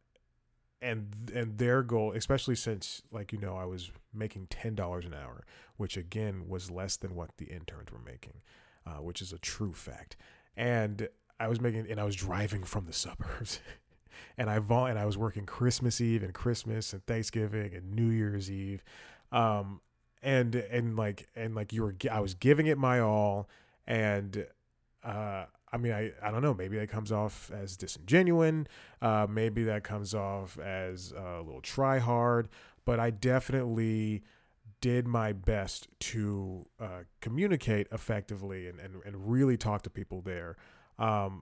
and 0.84 1.32
and 1.34 1.58
their 1.58 1.82
goal, 1.82 2.12
especially 2.12 2.56
since 2.56 3.02
like 3.12 3.32
you 3.32 3.40
know 3.40 3.56
I 3.56 3.66
was 3.66 3.92
making 4.14 4.48
ten 4.48 4.76
dollars 4.76 5.06
an 5.06 5.14
hour, 5.14 5.46
which 5.78 5.96
again 5.98 6.48
was 6.48 6.70
less 6.70 6.98
than 6.98 7.16
what 7.16 7.32
the 7.38 7.46
interns 7.46 7.92
were 7.92 8.02
making, 8.06 8.42
uh, 8.86 9.02
which 9.02 9.22
is 9.22 9.32
a 9.32 9.40
true 9.40 9.72
fact. 9.72 10.18
And 10.58 11.08
I 11.40 11.48
was 11.48 11.62
making 11.62 11.90
and 11.90 12.00
I 12.00 12.04
was 12.04 12.16
driving 12.16 12.64
from 12.64 12.86
the 12.86 12.94
suburbs, 13.06 13.62
and 14.38 14.50
I 14.50 14.60
vol- 14.60 14.88
and 14.88 15.00
I 15.00 15.06
was 15.06 15.18
working 15.18 15.46
Christmas 15.46 16.02
Eve 16.02 16.22
and 16.22 16.34
Christmas 16.34 16.92
and 16.92 17.04
Thanksgiving 17.06 17.74
and 17.74 17.94
New 17.94 18.10
Year's 18.10 18.52
Eve, 18.52 18.84
um, 19.32 19.80
and 20.24 20.56
and 20.56 20.96
like 20.96 21.28
and 21.36 21.54
like 21.54 21.74
you 21.74 21.84
were 21.84 21.96
I 22.10 22.20
was 22.20 22.34
giving 22.34 22.68
it 22.68 22.78
my 22.78 23.00
all, 23.00 23.50
and 23.86 24.48
uh, 25.04 25.46
I 25.72 25.78
mean, 25.78 25.92
I, 25.92 26.12
I 26.22 26.32
don't 26.32 26.44
know. 26.44 26.54
Maybe 26.54 26.78
that 26.78 26.90
comes 26.90 27.12
off 27.12 27.52
as 27.52 27.76
disingenuous. 27.76 28.68
Uh, 29.02 29.28
maybe 29.30 29.64
that 29.64 29.84
comes 29.84 30.14
off 30.14 30.58
as 30.60 31.12
a 31.12 31.42
little 31.44 31.62
try 31.62 31.98
hard. 31.98 32.48
But 32.86 33.00
I 33.00 33.10
definitely 33.10 34.24
did 34.82 35.08
my 35.08 35.34
best 35.34 35.88
to 36.00 36.68
uh, 36.80 37.04
communicate 37.22 37.88
effectively 37.92 38.68
and, 38.68 38.80
and, 38.80 39.02
and 39.06 39.32
really 39.32 39.58
talk 39.58 39.82
to 39.84 39.90
people 39.90 40.22
there. 40.22 40.58
Um, 41.00 41.42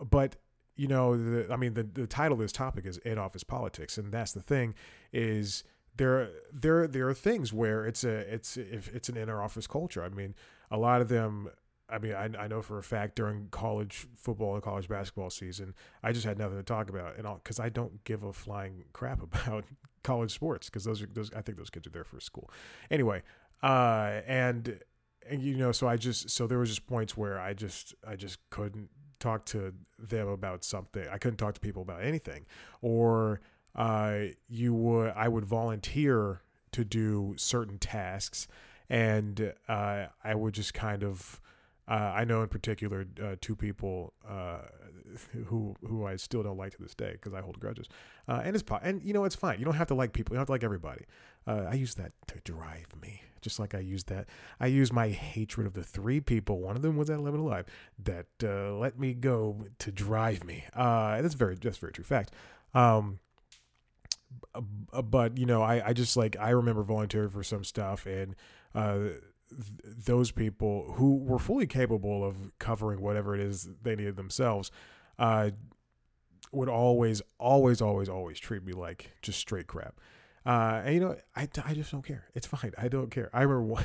but 0.00 0.36
you 0.76 0.88
know, 0.88 1.16
the, 1.16 1.52
I 1.52 1.56
mean, 1.56 1.74
the, 1.74 1.84
the 1.84 2.06
title 2.06 2.34
of 2.34 2.40
this 2.40 2.52
topic 2.52 2.86
is 2.86 2.98
"In 2.98 3.18
Office 3.18 3.44
Politics," 3.44 3.98
and 3.98 4.12
that's 4.12 4.32
the 4.32 4.40
thing 4.40 4.74
is 5.12 5.62
there 5.96 6.30
there 6.52 6.86
there 6.86 7.08
are 7.08 7.14
things 7.14 7.52
where 7.52 7.86
it's 7.86 8.04
a 8.04 8.34
it's 8.34 8.56
if 8.56 8.88
it's 8.94 9.08
an 9.08 9.16
inner 9.16 9.42
office 9.42 9.66
culture. 9.66 10.02
I 10.02 10.08
mean, 10.08 10.34
a 10.70 10.76
lot 10.76 11.00
of 11.00 11.08
them 11.08 11.50
I 11.88 11.98
mean, 11.98 12.14
I, 12.14 12.30
I 12.38 12.48
know 12.48 12.62
for 12.62 12.78
a 12.78 12.82
fact 12.82 13.16
during 13.16 13.48
college 13.50 14.06
football 14.16 14.54
and 14.54 14.62
college 14.62 14.88
basketball 14.88 15.30
season, 15.30 15.74
I 16.02 16.12
just 16.12 16.24
had 16.24 16.38
nothing 16.38 16.56
to 16.56 16.62
talk 16.62 16.88
about, 16.88 17.16
and 17.16 17.26
all 17.26 17.40
because 17.42 17.60
I 17.60 17.68
don't 17.68 18.02
give 18.04 18.22
a 18.22 18.32
flying 18.32 18.84
crap 18.92 19.22
about 19.22 19.64
college 20.02 20.32
sports, 20.32 20.68
because 20.68 20.84
those 20.84 21.02
are 21.02 21.06
those 21.06 21.30
I 21.34 21.42
think 21.42 21.58
those 21.58 21.70
kids 21.70 21.86
are 21.86 21.90
there 21.90 22.04
for 22.04 22.20
school. 22.20 22.50
Anyway, 22.90 23.22
uh, 23.62 24.20
and 24.26 24.80
and 25.28 25.42
you 25.42 25.56
know, 25.56 25.72
so 25.72 25.86
I 25.86 25.96
just 25.96 26.30
so 26.30 26.46
there 26.46 26.58
was 26.58 26.70
just 26.70 26.86
points 26.86 27.16
where 27.16 27.38
I 27.38 27.52
just 27.52 27.94
I 28.06 28.16
just 28.16 28.38
couldn't 28.50 28.88
talk 29.20 29.44
to 29.46 29.74
them 29.98 30.28
about 30.28 30.64
something. 30.64 31.06
I 31.10 31.18
couldn't 31.18 31.38
talk 31.38 31.54
to 31.54 31.60
people 31.60 31.82
about 31.82 32.02
anything, 32.02 32.46
or 32.80 33.40
uh, 33.74 34.18
you 34.48 34.74
would 34.74 35.12
I 35.16 35.28
would 35.28 35.44
volunteer 35.44 36.42
to 36.72 36.84
do 36.84 37.34
certain 37.36 37.78
tasks, 37.78 38.48
and 38.88 39.52
uh, 39.68 40.06
I 40.22 40.34
would 40.34 40.54
just 40.54 40.74
kind 40.74 41.02
of 41.02 41.40
uh, 41.88 42.12
I 42.14 42.24
know 42.24 42.42
in 42.42 42.48
particular 42.48 43.06
uh, 43.22 43.36
two 43.40 43.56
people 43.56 44.14
uh, 44.28 44.58
who 45.46 45.74
who 45.86 46.06
I 46.06 46.16
still 46.16 46.42
don't 46.42 46.56
like 46.56 46.72
to 46.76 46.82
this 46.82 46.94
day 46.94 47.12
because 47.12 47.34
I 47.34 47.40
hold 47.40 47.60
grudges, 47.60 47.88
uh, 48.28 48.42
and 48.44 48.56
it's 48.56 48.62
po- 48.62 48.80
and 48.82 49.02
you 49.02 49.12
know 49.12 49.24
it's 49.24 49.34
fine. 49.34 49.58
You 49.58 49.64
don't 49.64 49.74
have 49.74 49.88
to 49.88 49.94
like 49.94 50.12
people. 50.12 50.34
You 50.34 50.36
don't 50.36 50.42
have 50.42 50.46
to 50.46 50.52
like 50.52 50.64
everybody. 50.64 51.04
Uh, 51.46 51.66
I 51.70 51.74
use 51.74 51.94
that 51.96 52.12
to 52.28 52.40
drive 52.40 52.86
me, 53.02 53.22
just 53.42 53.58
like 53.58 53.74
I 53.74 53.80
use 53.80 54.04
that. 54.04 54.28
I 54.60 54.66
use 54.66 54.92
my 54.92 55.08
hatred 55.08 55.66
of 55.66 55.74
the 55.74 55.82
three 55.82 56.20
people. 56.20 56.58
One 56.60 56.74
of 56.74 56.82
them 56.82 56.96
was 56.96 57.10
at 57.10 57.18
Eleven 57.18 57.40
Alive 57.40 57.66
that 58.02 58.26
uh, 58.42 58.74
let 58.76 58.98
me 58.98 59.12
go 59.12 59.66
to 59.80 59.92
drive 59.92 60.44
me. 60.44 60.64
that's 60.74 61.34
very 61.34 61.56
that's 61.56 61.78
very 61.78 61.92
true 61.92 62.04
fact. 62.04 62.32
Um, 62.72 63.18
but 65.04 65.38
you 65.38 65.46
know, 65.46 65.62
I 65.62 65.88
I 65.88 65.92
just 65.92 66.16
like 66.16 66.36
I 66.38 66.50
remember 66.50 66.82
volunteering 66.82 67.30
for 67.30 67.42
some 67.42 67.64
stuff 67.64 68.06
and 68.06 68.34
th- 69.50 69.72
those 70.06 70.30
people 70.30 70.94
who 70.96 71.16
were 71.16 71.38
fully 71.38 71.66
capable 71.66 72.24
of 72.24 72.36
covering 72.58 73.00
whatever 73.00 73.34
it 73.34 73.40
is 73.40 73.68
they 73.82 73.96
needed 73.96 74.16
themselves 74.16 74.70
uh, 75.18 75.50
would 76.52 76.68
always, 76.68 77.22
always, 77.38 77.80
always, 77.80 78.08
always 78.08 78.38
treat 78.38 78.64
me 78.64 78.72
like 78.72 79.12
just 79.22 79.38
straight 79.38 79.66
crap. 79.66 80.00
Uh, 80.46 80.82
and 80.84 80.94
you 80.94 81.00
know, 81.00 81.16
I, 81.34 81.48
I 81.64 81.74
just 81.74 81.90
don't 81.90 82.04
care. 82.04 82.24
It's 82.34 82.46
fine. 82.46 82.72
I 82.76 82.88
don't 82.88 83.10
care. 83.10 83.30
I 83.32 83.42
remember 83.42 83.82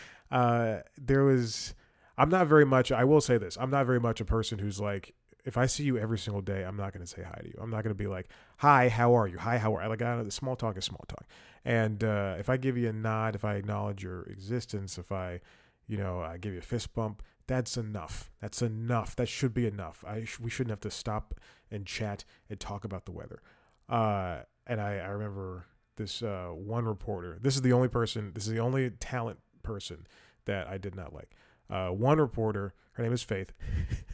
uh, 0.30 0.78
there 0.98 1.24
was, 1.24 1.74
I'm 2.18 2.28
not 2.28 2.46
very 2.46 2.66
much, 2.66 2.92
I 2.92 3.04
will 3.04 3.20
say 3.20 3.38
this, 3.38 3.56
I'm 3.58 3.70
not 3.70 3.86
very 3.86 4.00
much 4.00 4.20
a 4.20 4.24
person 4.24 4.58
who's 4.58 4.80
like, 4.80 5.14
if 5.44 5.56
I 5.58 5.66
see 5.66 5.84
you 5.84 5.98
every 5.98 6.18
single 6.18 6.40
day, 6.42 6.64
I'm 6.64 6.76
not 6.76 6.92
going 6.92 7.04
to 7.04 7.10
say 7.10 7.22
hi 7.22 7.40
to 7.42 7.46
you. 7.46 7.54
I'm 7.60 7.70
not 7.70 7.82
going 7.84 7.94
to 7.94 8.02
be 8.02 8.06
like, 8.06 8.28
"Hi, 8.58 8.88
how 8.88 9.14
are 9.16 9.28
you? 9.28 9.38
Hi, 9.38 9.58
how 9.58 9.74
are?" 9.76 9.82
I 9.82 9.86
like 9.86 10.02
I 10.02 10.16
know 10.16 10.24
the 10.24 10.30
small 10.30 10.56
talk 10.56 10.76
is 10.78 10.84
small 10.84 11.04
talk. 11.06 11.26
And 11.64 12.02
uh, 12.02 12.36
if 12.38 12.48
I 12.48 12.56
give 12.56 12.76
you 12.76 12.88
a 12.88 12.92
nod, 12.92 13.34
if 13.34 13.44
I 13.44 13.54
acknowledge 13.54 14.02
your 14.02 14.22
existence, 14.24 14.98
if 14.98 15.12
I, 15.12 15.40
you 15.86 15.96
know, 15.96 16.20
I 16.20 16.38
give 16.38 16.52
you 16.52 16.58
a 16.58 16.62
fist 16.62 16.94
bump, 16.94 17.22
that's 17.46 17.76
enough. 17.76 18.30
That's 18.40 18.62
enough. 18.62 19.16
That 19.16 19.28
should 19.28 19.54
be 19.54 19.66
enough. 19.66 20.04
I 20.06 20.24
sh- 20.24 20.40
we 20.40 20.50
shouldn't 20.50 20.70
have 20.70 20.80
to 20.80 20.90
stop 20.90 21.34
and 21.70 21.86
chat 21.86 22.24
and 22.48 22.58
talk 22.58 22.84
about 22.84 23.04
the 23.04 23.12
weather. 23.12 23.40
Uh, 23.88 24.40
and 24.66 24.80
I, 24.80 24.96
I 24.98 25.08
remember 25.08 25.66
this 25.96 26.22
uh, 26.22 26.48
one 26.54 26.84
reporter. 26.86 27.38
This 27.40 27.54
is 27.54 27.62
the 27.62 27.72
only 27.72 27.88
person. 27.88 28.32
This 28.34 28.46
is 28.46 28.52
the 28.52 28.60
only 28.60 28.90
talent 28.90 29.38
person 29.62 30.06
that 30.46 30.66
I 30.68 30.78
did 30.78 30.94
not 30.94 31.12
like. 31.12 31.30
Uh, 31.68 31.88
one 31.88 32.18
reporter. 32.18 32.74
Her 32.92 33.02
name 33.02 33.12
is 33.12 33.22
Faith. 33.22 33.52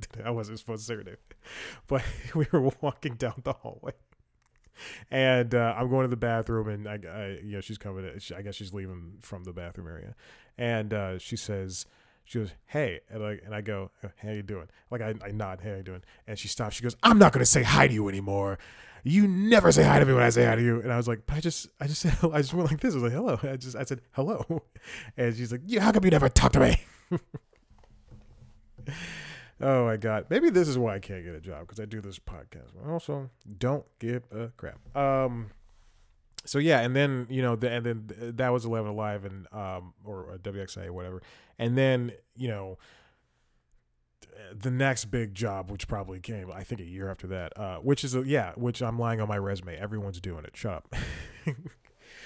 I 0.24 0.30
wasn't 0.30 0.58
supposed 0.58 0.82
to 0.82 0.86
say 0.86 0.96
her 0.96 1.04
name, 1.04 1.16
but 1.86 2.02
we 2.34 2.46
were 2.52 2.70
walking 2.80 3.14
down 3.14 3.42
the 3.44 3.52
hallway, 3.52 3.92
and 5.10 5.54
uh, 5.54 5.74
I'm 5.76 5.88
going 5.88 6.04
to 6.04 6.08
the 6.08 6.16
bathroom, 6.16 6.68
and 6.68 6.88
I, 6.88 6.98
I 7.08 7.38
you 7.42 7.52
know, 7.52 7.60
she's 7.60 7.78
coming. 7.78 8.04
To, 8.04 8.36
I 8.36 8.42
guess 8.42 8.54
she's 8.54 8.72
leaving 8.72 9.18
from 9.22 9.44
the 9.44 9.52
bathroom 9.52 9.88
area, 9.88 10.14
and 10.58 10.92
uh, 10.92 11.18
she 11.18 11.36
says, 11.36 11.86
she 12.24 12.38
goes, 12.38 12.50
"Hey," 12.66 13.00
and, 13.10 13.22
like, 13.22 13.42
and 13.44 13.54
I 13.54 13.60
go, 13.60 13.90
"How 14.18 14.30
you 14.30 14.42
doing?" 14.42 14.68
Like 14.90 15.00
I, 15.00 15.14
I 15.24 15.30
nod, 15.32 15.60
"Hey, 15.60 15.70
how 15.70 15.76
you 15.76 15.82
doing?" 15.82 16.02
And 16.26 16.38
she 16.38 16.48
stops. 16.48 16.76
She 16.76 16.82
goes, 16.82 16.96
"I'm 17.02 17.18
not 17.18 17.32
to 17.32 17.44
say 17.44 17.62
hi 17.62 17.88
to 17.88 17.92
you 17.92 18.08
anymore. 18.08 18.58
You 19.04 19.26
never 19.26 19.72
say 19.72 19.82
hi 19.82 19.98
to 19.98 20.04
me 20.06 20.12
when 20.12 20.22
I 20.22 20.30
say 20.30 20.44
hi 20.44 20.54
to 20.54 20.62
you." 20.62 20.80
And 20.80 20.92
I 20.92 20.96
was 20.96 21.08
like, 21.08 21.26
"But 21.26 21.36
I 21.36 21.40
just, 21.40 21.68
I 21.80 21.86
just 21.86 22.00
said, 22.00 22.16
I 22.32 22.38
just 22.38 22.54
went 22.54 22.70
like 22.70 22.80
this. 22.80 22.94
I 22.94 22.98
was 22.98 23.02
like, 23.04 23.12
hello." 23.12 23.38
I 23.42 23.56
just, 23.56 23.76
I 23.76 23.84
said, 23.84 24.00
"Hello," 24.12 24.62
and 25.16 25.36
she's 25.36 25.52
like, 25.52 25.62
"Yeah, 25.66 25.82
how 25.82 25.92
come 25.92 26.04
you 26.04 26.10
never 26.10 26.28
talk 26.28 26.52
to 26.52 26.60
me?" 26.60 26.80
Oh 29.60 29.84
my 29.84 29.96
god. 29.96 30.26
Maybe 30.28 30.50
this 30.50 30.68
is 30.68 30.78
why 30.78 30.96
I 30.96 30.98
can't 30.98 31.24
get 31.24 31.34
a 31.34 31.40
job 31.40 31.60
because 31.60 31.80
I 31.80 31.84
do 31.84 32.00
this 32.00 32.18
podcast. 32.18 32.70
Also, 32.88 33.30
don't 33.58 33.84
give 33.98 34.24
a 34.32 34.48
crap. 34.56 34.96
Um. 34.96 35.50
So 36.44 36.58
yeah, 36.58 36.80
and 36.80 36.96
then 36.96 37.26
you 37.30 37.42
know, 37.42 37.54
the, 37.54 37.70
and 37.70 37.86
then 37.86 38.10
that 38.36 38.52
was 38.52 38.64
Eleven 38.64 38.90
Alive 38.90 39.24
and 39.24 39.46
um 39.52 39.94
or 40.04 40.38
WXA 40.42 40.86
or 40.86 40.92
whatever, 40.92 41.22
and 41.58 41.78
then 41.78 42.12
you 42.36 42.48
know, 42.48 42.78
the 44.52 44.70
next 44.70 45.06
big 45.06 45.34
job, 45.34 45.70
which 45.70 45.88
probably 45.88 46.20
came, 46.20 46.50
I 46.52 46.64
think, 46.64 46.80
a 46.80 46.84
year 46.84 47.10
after 47.10 47.26
that, 47.28 47.58
uh, 47.58 47.76
which 47.78 48.04
is 48.04 48.14
a, 48.14 48.22
yeah, 48.26 48.52
which 48.56 48.82
I'm 48.82 48.98
lying 48.98 49.20
on 49.20 49.28
my 49.28 49.38
resume. 49.38 49.76
Everyone's 49.76 50.20
doing 50.20 50.44
it. 50.44 50.56
Shut 50.56 50.74
up. 50.74 50.94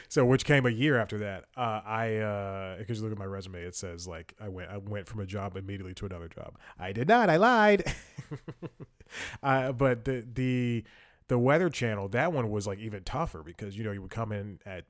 so 0.08 0.24
which 0.24 0.44
came 0.44 0.66
a 0.66 0.70
year 0.70 0.98
after 0.98 1.18
that. 1.18 1.44
Uh, 1.56 1.80
I 1.84 2.16
uh, 2.16 2.78
because 2.78 2.98
you 2.98 3.04
look 3.04 3.12
at 3.12 3.18
my 3.18 3.24
resume, 3.24 3.62
it 3.62 3.74
says 3.74 4.06
like 4.06 4.34
I 4.40 4.48
went 4.48 4.70
I 4.70 4.78
went 4.78 5.08
from 5.08 5.20
a 5.20 5.26
job 5.26 5.56
immediately 5.56 5.94
to 5.94 6.06
another 6.06 6.28
job. 6.28 6.58
I 6.78 6.92
did 6.92 7.08
not. 7.08 7.30
I 7.30 7.36
lied. 7.36 7.84
uh, 9.42 9.72
but 9.72 10.04
the 10.04 10.26
the 10.32 10.84
the 11.28 11.38
Weather 11.38 11.70
Channel 11.70 12.08
that 12.08 12.32
one 12.32 12.50
was 12.50 12.66
like 12.66 12.78
even 12.78 13.02
tougher 13.02 13.42
because 13.42 13.76
you 13.76 13.84
know 13.84 13.92
you 13.92 14.02
would 14.02 14.10
come 14.10 14.32
in 14.32 14.60
at 14.64 14.84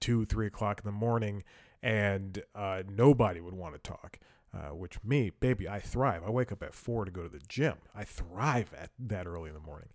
two 0.00 0.24
three 0.26 0.46
o'clock 0.46 0.80
in 0.80 0.86
the 0.86 0.96
morning 0.96 1.44
and 1.82 2.42
uh, 2.54 2.82
nobody 2.88 3.40
would 3.40 3.54
want 3.54 3.74
to 3.74 3.80
talk. 3.80 4.18
Uh, 4.52 4.74
which 4.74 4.98
me, 5.04 5.30
baby, 5.38 5.68
I 5.68 5.78
thrive. 5.78 6.24
I 6.26 6.30
wake 6.30 6.50
up 6.50 6.60
at 6.64 6.74
four 6.74 7.04
to 7.04 7.10
go 7.12 7.22
to 7.22 7.28
the 7.28 7.38
gym. 7.46 7.74
I 7.94 8.02
thrive 8.02 8.74
at 8.76 8.90
that 8.98 9.28
early 9.28 9.48
in 9.48 9.54
the 9.54 9.60
morning 9.60 9.90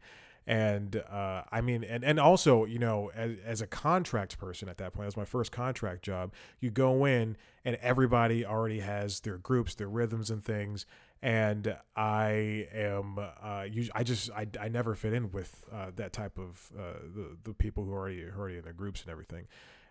and 0.48 0.96
uh, 0.96 1.44
I 1.52 1.62
mean, 1.62 1.84
and 1.84 2.04
and 2.04 2.20
also, 2.20 2.66
you 2.66 2.80
know, 2.80 3.12
as, 3.16 3.38
as 3.46 3.62
a 3.62 3.68
contract 3.68 4.38
person 4.38 4.70
at 4.70 4.78
that 4.78 4.94
point, 4.94 5.08
as 5.08 5.18
my 5.18 5.26
first 5.26 5.52
contract 5.52 6.04
job, 6.04 6.34
you 6.60 6.70
go 6.72 7.06
in 7.06 7.38
and 7.64 7.78
everybody 7.82 8.46
already 8.46 8.80
has 8.82 9.22
their 9.22 9.38
groups, 9.38 9.76
their 9.76 9.90
rhythms, 9.90 10.30
and 10.30 10.44
things. 10.44 10.86
And 11.22 11.76
I 11.96 12.68
am, 12.72 13.18
uh, 13.18 13.66
I 13.96 14.04
just, 14.04 14.30
I, 14.32 14.48
I 14.60 14.68
never 14.68 14.94
fit 14.94 15.14
in 15.14 15.32
with 15.32 15.66
uh, 15.74 15.88
that 15.96 16.14
type 16.14 16.38
of 16.38 16.72
uh, 16.78 17.00
the 17.16 17.38
the 17.44 17.54
people 17.54 17.84
who 17.86 17.94
are 17.94 18.00
already 18.00 18.26
already 18.38 18.58
in 18.58 18.64
their 18.64 18.74
groups 18.74 19.02
and 19.02 19.10
everything. 19.12 19.48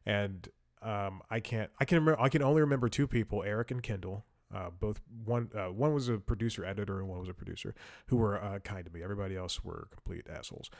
and 0.06 0.48
um, 0.82 1.22
I 1.30 1.40
can't. 1.40 1.70
I 1.80 1.84
can 1.86 1.98
remember. 1.98 2.20
I 2.20 2.28
can 2.28 2.42
only 2.42 2.60
remember 2.60 2.88
two 2.88 3.06
people, 3.06 3.42
Eric 3.42 3.70
and 3.70 3.82
Kendall. 3.82 4.24
Uh, 4.54 4.70
both 4.78 5.00
one 5.24 5.50
uh, 5.54 5.70
one 5.70 5.92
was 5.92 6.08
a 6.08 6.18
producer 6.18 6.64
editor 6.64 7.00
and 7.00 7.08
one 7.08 7.18
was 7.18 7.28
a 7.28 7.34
producer 7.34 7.74
who 8.06 8.16
were 8.16 8.42
uh, 8.42 8.58
kind 8.60 8.84
to 8.84 8.92
me. 8.92 9.02
Everybody 9.02 9.36
else 9.36 9.64
were 9.64 9.88
complete 9.90 10.26
assholes. 10.30 10.70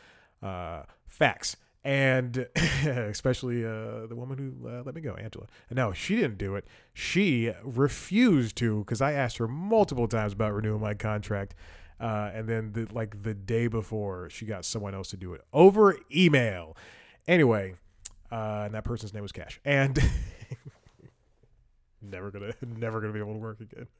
Uh, 0.42 0.82
facts 1.06 1.56
and 1.82 2.46
especially 2.86 3.64
uh, 3.64 4.06
the 4.06 4.14
woman 4.14 4.38
who 4.38 4.82
let 4.84 4.94
me 4.94 5.00
go, 5.00 5.14
Angela. 5.14 5.46
And 5.68 5.76
no, 5.76 5.92
she 5.92 6.14
didn't 6.14 6.38
do 6.38 6.54
it. 6.54 6.66
She 6.94 7.52
refused 7.62 8.56
to 8.56 8.80
because 8.80 9.02
I 9.02 9.12
asked 9.12 9.38
her 9.38 9.48
multiple 9.48 10.08
times 10.08 10.32
about 10.32 10.54
renewing 10.54 10.80
my 10.80 10.94
contract, 10.94 11.54
and 12.00 12.48
then 12.48 12.72
the, 12.72 12.86
like 12.92 13.22
the 13.22 13.34
day 13.34 13.66
before, 13.66 14.30
she 14.30 14.46
got 14.46 14.64
someone 14.64 14.94
else 14.94 15.08
to 15.10 15.18
do 15.18 15.34
it 15.34 15.42
over 15.52 15.98
email. 16.14 16.74
Anyway, 17.28 17.74
and 18.30 18.72
that 18.74 18.84
person's 18.84 19.12
name 19.12 19.22
was 19.22 19.32
Cash, 19.32 19.60
and 19.64 19.98
never 22.10 22.30
gonna, 22.30 22.54
never 22.76 23.00
gonna 23.00 23.12
be 23.12 23.18
able 23.18 23.34
to 23.34 23.38
work 23.38 23.60
again. 23.60 23.86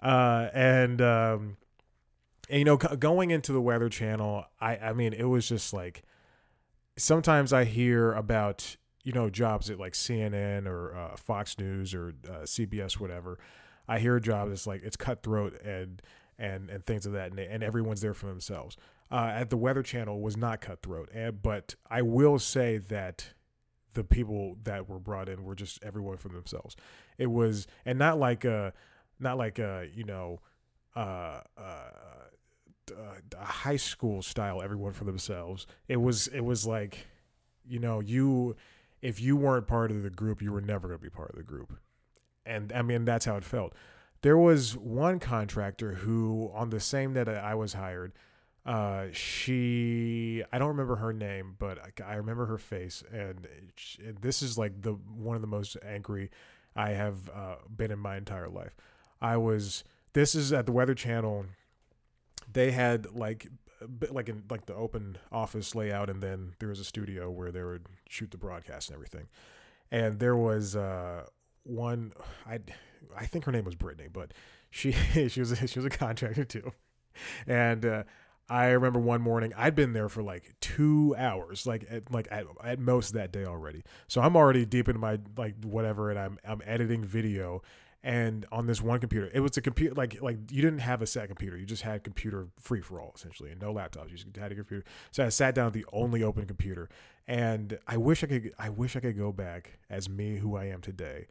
Uh, 0.00 0.50
and 0.52 1.00
um, 1.00 1.56
and 2.50 2.58
you 2.58 2.64
know, 2.64 2.76
going 2.76 3.30
into 3.30 3.52
the 3.52 3.60
Weather 3.60 3.88
Channel, 3.88 4.44
I, 4.60 4.76
I 4.76 4.92
mean, 4.94 5.12
it 5.12 5.24
was 5.24 5.48
just 5.48 5.72
like 5.72 6.02
sometimes 6.96 7.52
I 7.52 7.64
hear 7.64 8.12
about 8.12 8.76
you 9.04 9.12
know 9.12 9.30
jobs 9.30 9.70
at 9.70 9.78
like 9.78 9.92
CNN 9.92 10.66
or 10.66 10.96
uh, 10.96 11.16
Fox 11.16 11.58
News 11.58 11.94
or 11.94 12.14
uh, 12.28 12.42
CBS, 12.42 12.98
whatever. 12.98 13.38
I 13.88 13.98
hear 13.98 14.16
a 14.16 14.20
job 14.20 14.48
that's 14.48 14.66
like 14.66 14.82
it's 14.84 14.96
cutthroat 14.96 15.60
and 15.62 16.02
and 16.38 16.68
and 16.68 16.84
things 16.84 17.06
of 17.06 17.12
that, 17.12 17.30
and, 17.30 17.38
and 17.38 17.62
everyone's 17.62 18.00
there 18.00 18.14
for 18.14 18.26
themselves. 18.26 18.76
Uh, 19.10 19.30
at 19.34 19.50
the 19.50 19.56
Weather 19.56 19.82
Channel 19.82 20.20
was 20.20 20.36
not 20.36 20.60
cutthroat, 20.60 21.10
and, 21.12 21.42
but 21.42 21.74
I 21.90 22.02
will 22.02 22.38
say 22.38 22.78
that 22.78 23.34
the 23.94 24.04
people 24.04 24.56
that 24.64 24.88
were 24.88 24.98
brought 24.98 25.28
in 25.28 25.44
were 25.44 25.54
just 25.54 25.82
everyone 25.82 26.16
for 26.16 26.28
themselves. 26.28 26.76
It 27.18 27.26
was 27.26 27.66
and 27.84 27.98
not 27.98 28.18
like 28.18 28.44
a 28.44 28.72
not 29.18 29.38
like 29.38 29.58
a 29.58 29.88
you 29.94 30.04
know 30.04 30.40
uh, 30.94 31.40
uh, 31.56 31.90
a 33.38 33.44
high 33.44 33.76
school 33.76 34.22
style 34.22 34.62
everyone 34.62 34.92
for 34.92 35.04
themselves. 35.04 35.66
It 35.88 36.00
was 36.00 36.26
it 36.28 36.40
was 36.40 36.66
like, 36.66 37.06
you 37.66 37.78
know, 37.78 38.00
you 38.00 38.56
if 39.00 39.20
you 39.20 39.36
weren't 39.36 39.66
part 39.66 39.90
of 39.90 40.02
the 40.02 40.10
group, 40.10 40.42
you 40.42 40.52
were 40.52 40.60
never 40.60 40.88
going 40.88 40.98
to 40.98 41.02
be 41.02 41.10
part 41.10 41.30
of 41.30 41.36
the 41.36 41.42
group. 41.42 41.78
And 42.44 42.72
I 42.72 42.82
mean 42.82 43.04
that's 43.04 43.24
how 43.24 43.36
it 43.36 43.44
felt. 43.44 43.74
There 44.22 44.38
was 44.38 44.76
one 44.76 45.18
contractor 45.18 45.94
who 45.94 46.50
on 46.54 46.70
the 46.70 46.80
same 46.80 47.14
day 47.14 47.24
that 47.24 47.42
I 47.42 47.54
was 47.54 47.72
hired, 47.72 48.12
uh, 48.64 49.06
she 49.12 50.42
I 50.52 50.58
don't 50.58 50.68
remember 50.68 50.96
her 50.96 51.12
name, 51.12 51.56
but 51.58 51.78
I, 51.78 52.12
I 52.12 52.14
remember 52.14 52.46
her 52.46 52.58
face, 52.58 53.02
and, 53.12 53.46
she, 53.76 53.98
this 54.20 54.42
is 54.42 54.56
like 54.56 54.82
the 54.82 54.92
one 54.92 55.36
of 55.36 55.42
the 55.42 55.48
most 55.48 55.76
angry 55.84 56.30
I 56.76 56.90
have 56.90 57.28
uh, 57.28 57.56
been 57.74 57.90
in 57.90 57.98
my 57.98 58.16
entire 58.16 58.48
life. 58.48 58.76
I 59.20 59.36
was. 59.36 59.84
This 60.14 60.34
is 60.34 60.52
at 60.52 60.66
the 60.66 60.72
Weather 60.72 60.94
Channel 60.94 61.46
they 62.50 62.70
had 62.70 63.14
like 63.14 63.48
like 64.10 64.28
in 64.28 64.44
like 64.48 64.66
the 64.66 64.74
open 64.74 65.18
office 65.30 65.74
layout 65.74 66.08
and 66.08 66.22
then 66.22 66.54
there 66.60 66.68
was 66.68 66.78
a 66.78 66.84
studio 66.84 67.30
where 67.30 67.50
they 67.50 67.62
would 67.62 67.86
shoot 68.08 68.30
the 68.30 68.36
broadcast 68.36 68.88
and 68.88 68.94
everything 68.94 69.26
and 69.90 70.20
there 70.20 70.36
was 70.36 70.76
uh 70.76 71.24
one 71.64 72.12
i 72.46 72.58
i 73.16 73.26
think 73.26 73.44
her 73.44 73.52
name 73.52 73.64
was 73.64 73.74
brittany 73.74 74.08
but 74.12 74.32
she 74.70 74.92
she 75.28 75.40
was 75.40 75.52
a, 75.52 75.66
she 75.66 75.78
was 75.78 75.86
a 75.86 75.90
contractor 75.90 76.44
too 76.44 76.72
and 77.46 77.84
uh 77.84 78.02
I 78.52 78.66
remember 78.72 79.00
one 79.00 79.22
morning 79.22 79.54
I'd 79.56 79.74
been 79.74 79.94
there 79.94 80.10
for 80.10 80.22
like 80.22 80.54
two 80.60 81.14
hours, 81.16 81.66
like 81.66 81.86
at, 81.88 82.12
like 82.12 82.28
at, 82.30 82.44
at 82.62 82.78
most 82.78 83.14
that 83.14 83.32
day 83.32 83.46
already. 83.46 83.82
So 84.08 84.20
I'm 84.20 84.36
already 84.36 84.66
deep 84.66 84.90
in 84.90 85.00
my 85.00 85.18
like 85.38 85.54
whatever, 85.64 86.10
and 86.10 86.18
I'm 86.18 86.38
I'm 86.44 86.60
editing 86.66 87.02
video, 87.02 87.62
and 88.04 88.44
on 88.52 88.66
this 88.66 88.82
one 88.82 89.00
computer 89.00 89.30
it 89.32 89.40
was 89.40 89.56
a 89.56 89.62
computer 89.62 89.94
like 89.94 90.20
like 90.20 90.36
you 90.50 90.60
didn't 90.60 90.80
have 90.80 91.00
a 91.00 91.06
set 91.06 91.28
computer 91.28 91.56
you 91.56 91.64
just 91.64 91.82
had 91.82 92.02
computer 92.02 92.48
free 92.58 92.80
for 92.80 93.00
all 93.00 93.12
essentially 93.14 93.52
and 93.52 93.62
no 93.62 93.72
laptops 93.72 94.10
you 94.10 94.16
just 94.16 94.36
had 94.36 94.50
a 94.50 94.56
computer 94.56 94.84
so 95.12 95.24
i 95.24 95.28
sat 95.28 95.54
down 95.54 95.68
at 95.68 95.72
the 95.72 95.86
only 95.92 96.20
open 96.20 96.44
computer 96.44 96.88
and 97.28 97.78
i 97.86 97.96
wish 97.96 98.24
i 98.24 98.26
could 98.26 98.52
i 98.58 98.68
wish 98.68 98.96
i 98.96 99.00
could 99.00 99.16
go 99.16 99.30
back 99.30 99.78
as 99.88 100.08
me 100.08 100.38
who 100.38 100.56
i 100.56 100.64
am 100.64 100.80
today 100.80 101.28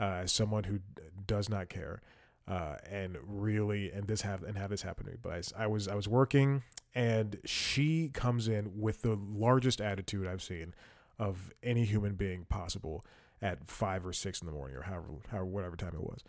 uh, 0.00 0.22
as 0.22 0.32
someone 0.32 0.64
who 0.64 0.80
does 1.26 1.48
not 1.48 1.68
care 1.68 2.02
uh, 2.48 2.76
and 2.90 3.18
really 3.26 3.90
and 3.92 4.06
this 4.06 4.22
have 4.22 4.42
and 4.42 4.56
have 4.56 4.70
this 4.70 4.82
happen 4.82 5.04
to 5.04 5.12
me 5.12 5.16
but 5.22 5.32
I, 5.32 5.64
I 5.64 5.66
was 5.66 5.86
i 5.86 5.94
was 5.94 6.08
working 6.08 6.62
and 6.94 7.38
she 7.44 8.08
comes 8.08 8.48
in 8.48 8.80
with 8.80 9.02
the 9.02 9.16
largest 9.16 9.80
attitude 9.80 10.26
i've 10.26 10.42
seen 10.42 10.74
of 11.18 11.52
any 11.62 11.84
human 11.84 12.14
being 12.14 12.46
possible 12.48 13.04
at 13.42 13.68
five 13.68 14.06
or 14.06 14.12
six 14.12 14.40
in 14.40 14.46
the 14.46 14.52
morning 14.52 14.76
or 14.76 14.82
however, 14.82 15.06
however 15.30 15.46
whatever 15.46 15.76
time 15.76 15.94
it 15.94 16.02
was, 16.02 16.22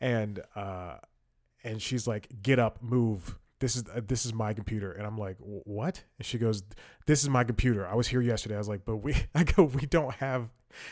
and 0.00 0.40
uh, 0.56 0.96
and 1.64 1.80
she's 1.80 2.06
like, 2.06 2.28
"Get 2.42 2.58
up, 2.58 2.82
move." 2.82 3.38
This 3.60 3.76
is 3.76 3.84
uh, 3.94 4.00
this 4.06 4.24
is 4.24 4.32
my 4.32 4.54
computer, 4.54 4.92
and 4.92 5.06
I'm 5.06 5.18
like, 5.18 5.36
"What?" 5.38 6.04
And 6.18 6.26
she 6.26 6.38
goes, 6.38 6.62
"This 7.06 7.22
is 7.22 7.28
my 7.28 7.44
computer. 7.44 7.86
I 7.86 7.94
was 7.94 8.08
here 8.08 8.20
yesterday." 8.20 8.54
I 8.54 8.58
was 8.58 8.68
like, 8.68 8.84
"But 8.84 8.96
we," 8.98 9.14
I 9.34 9.44
go, 9.44 9.64
"We 9.64 9.86
don't 9.86 10.14
have 10.14 10.48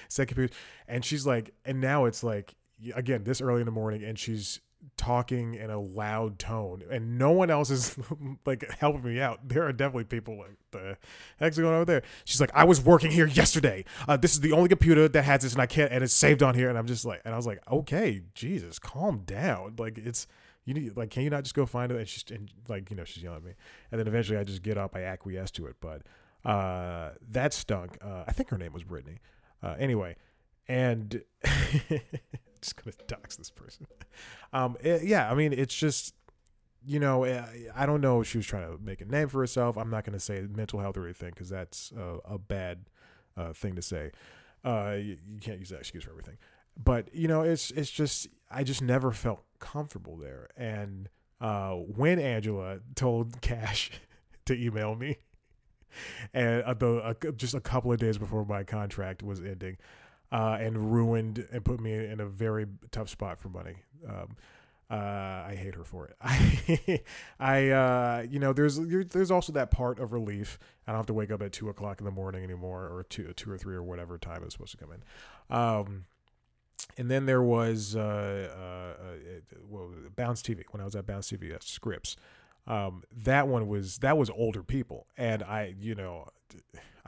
set 0.08 0.28
computers," 0.28 0.56
and 0.88 1.04
she's 1.04 1.26
like, 1.26 1.52
and 1.64 1.80
now 1.80 2.04
it's 2.06 2.22
like 2.22 2.54
again 2.94 3.24
this 3.24 3.40
early 3.40 3.60
in 3.60 3.66
the 3.66 3.72
morning, 3.72 4.02
and 4.02 4.18
she's 4.18 4.60
talking 4.96 5.54
in 5.54 5.70
a 5.70 5.80
loud 5.80 6.38
tone 6.38 6.82
and 6.90 7.18
no 7.18 7.30
one 7.30 7.50
else 7.50 7.70
is 7.70 7.96
like 8.46 8.70
helping 8.78 9.02
me 9.02 9.20
out. 9.20 9.46
There 9.46 9.64
are 9.64 9.72
definitely 9.72 10.04
people 10.04 10.38
like 10.38 10.56
the 10.70 10.96
heck's 11.38 11.56
going 11.56 11.68
on 11.68 11.74
over 11.74 11.84
there? 11.84 12.02
She's 12.24 12.40
like 12.40 12.50
i 12.54 12.64
was 12.64 12.80
working 12.80 13.10
here 13.10 13.26
yesterday. 13.26 13.84
Uh, 14.06 14.16
this 14.16 14.32
is 14.32 14.40
the 14.40 14.52
only 14.52 14.68
computer 14.68 15.08
that 15.08 15.22
has 15.22 15.42
this 15.42 15.52
and 15.52 15.62
i 15.62 15.66
can't 15.66 15.92
and 15.92 16.04
it's 16.04 16.14
saved 16.14 16.42
on 16.42 16.54
here. 16.54 16.68
And 16.68 16.78
i'm 16.78 16.86
just 16.86 17.04
like 17.04 17.20
and 17.24 17.34
i 17.34 17.36
was 17.36 17.46
like 17.46 17.60
okay 17.70 18.22
jesus 18.34 18.78
calm 18.78 19.22
down. 19.26 19.74
Like 19.78 19.98
it's 19.98 20.26
you 20.64 20.74
need 20.74 20.96
like 20.96 21.10
can 21.10 21.22
you 21.22 21.30
not 21.30 21.44
just 21.44 21.54
go 21.54 21.66
find 21.66 21.90
it? 21.90 21.98
And 21.98 22.08
she's 22.08 22.24
and 22.30 22.50
like 22.68 22.90
you 22.90 22.96
know 22.96 23.04
she's 23.04 23.22
yelling 23.22 23.38
at 23.38 23.44
me. 23.44 23.52
And 23.90 23.98
then 23.98 24.06
eventually 24.06 24.38
i 24.38 24.44
just 24.44 24.62
get 24.62 24.78
up 24.78 24.94
i 24.94 25.02
acquiesce 25.02 25.50
to 25.52 25.66
it 25.66 25.76
but 25.80 26.02
uh 26.48 27.10
that 27.30 27.52
stunk. 27.52 27.98
Uh 28.00 28.24
i 28.26 28.32
think 28.32 28.50
her 28.50 28.58
name 28.58 28.72
was 28.72 28.84
brittany. 28.84 29.18
Uh 29.62 29.74
anyway 29.78 30.16
and 30.68 31.22
just 32.60 32.76
gonna 32.76 32.96
dox 33.06 33.36
this 33.36 33.50
person. 33.50 33.86
Um, 34.52 34.76
it, 34.80 35.04
yeah, 35.04 35.30
I 35.30 35.34
mean, 35.34 35.52
it's 35.52 35.74
just 35.74 36.14
you 36.84 37.00
know, 37.00 37.24
eh, 37.24 37.42
I 37.74 37.84
don't 37.84 38.00
know 38.00 38.20
if 38.20 38.28
she 38.28 38.38
was 38.38 38.46
trying 38.46 38.70
to 38.70 38.82
make 38.82 39.00
a 39.00 39.04
name 39.04 39.28
for 39.28 39.40
herself. 39.40 39.76
I'm 39.76 39.90
not 39.90 40.04
gonna 40.04 40.20
say 40.20 40.46
mental 40.48 40.80
health 40.80 40.96
or 40.96 41.04
anything 41.04 41.30
because 41.30 41.48
that's 41.48 41.92
a, 42.24 42.38
bad 42.38 42.86
uh, 43.36 43.52
thing 43.52 43.74
to 43.74 43.82
say. 43.82 44.12
Uh, 44.64 44.94
you, 44.96 45.18
you 45.28 45.40
can't 45.40 45.58
use 45.58 45.70
that 45.70 45.80
excuse 45.80 46.04
for 46.04 46.10
everything. 46.10 46.38
But 46.82 47.14
you 47.14 47.28
know, 47.28 47.42
it's 47.42 47.70
it's 47.72 47.90
just 47.90 48.28
I 48.50 48.62
just 48.62 48.82
never 48.82 49.12
felt 49.12 49.42
comfortable 49.58 50.16
there. 50.16 50.48
And 50.56 51.08
uh, 51.40 51.72
when 51.72 52.18
Angela 52.18 52.80
told 52.94 53.40
Cash 53.40 53.90
to 54.44 54.54
email 54.54 54.94
me, 54.94 55.16
and 56.34 56.62
uh, 56.64 57.14
just 57.36 57.54
a 57.54 57.60
couple 57.60 57.92
of 57.92 57.98
days 57.98 58.18
before 58.18 58.44
my 58.44 58.62
contract 58.64 59.22
was 59.22 59.40
ending, 59.40 59.76
uh, 60.32 60.58
and 60.60 60.92
ruined 60.92 61.46
and 61.52 61.64
put 61.64 61.80
me 61.80 61.92
in 61.94 62.20
a 62.20 62.26
very 62.26 62.66
tough 62.90 63.08
spot 63.08 63.38
for 63.38 63.48
money. 63.48 63.76
Um, 64.06 64.36
uh, 64.88 64.94
I 65.48 65.56
hate 65.58 65.74
her 65.74 65.82
for 65.82 66.06
it. 66.06 66.16
I, 66.20 67.00
I, 67.40 67.68
uh, 67.70 68.26
you 68.28 68.38
know, 68.38 68.52
there's 68.52 68.78
there's 68.78 69.30
also 69.32 69.52
that 69.52 69.70
part 69.70 69.98
of 69.98 70.12
relief. 70.12 70.58
I 70.86 70.92
don't 70.92 70.98
have 70.98 71.06
to 71.06 71.14
wake 71.14 71.32
up 71.32 71.42
at 71.42 71.52
two 71.52 71.68
o'clock 71.68 72.00
in 72.00 72.04
the 72.04 72.12
morning 72.12 72.44
anymore, 72.44 72.84
or 72.84 73.04
two, 73.08 73.32
two 73.32 73.50
or 73.50 73.58
three, 73.58 73.74
or 73.74 73.82
whatever 73.82 74.16
time 74.16 74.42
it's 74.44 74.54
supposed 74.54 74.72
to 74.72 74.76
come 74.76 74.92
in. 74.92 75.56
Um, 75.56 76.04
and 76.96 77.10
then 77.10 77.26
there 77.26 77.42
was 77.42 77.96
uh, 77.96 78.48
uh, 78.56 79.02
uh 79.02 79.58
well, 79.68 79.90
Bounce 80.14 80.40
TV 80.42 80.62
when 80.70 80.80
I 80.80 80.84
was 80.84 80.94
at 80.94 81.06
Bounce 81.06 81.30
TV 81.30 81.52
uh, 81.52 81.58
Scripps. 81.60 82.16
Um, 82.66 83.02
that 83.24 83.48
one 83.48 83.68
was 83.68 83.98
that 83.98 84.18
was 84.18 84.30
older 84.30 84.62
people, 84.62 85.06
and 85.16 85.42
I, 85.42 85.74
you 85.78 85.94
know. 85.94 86.28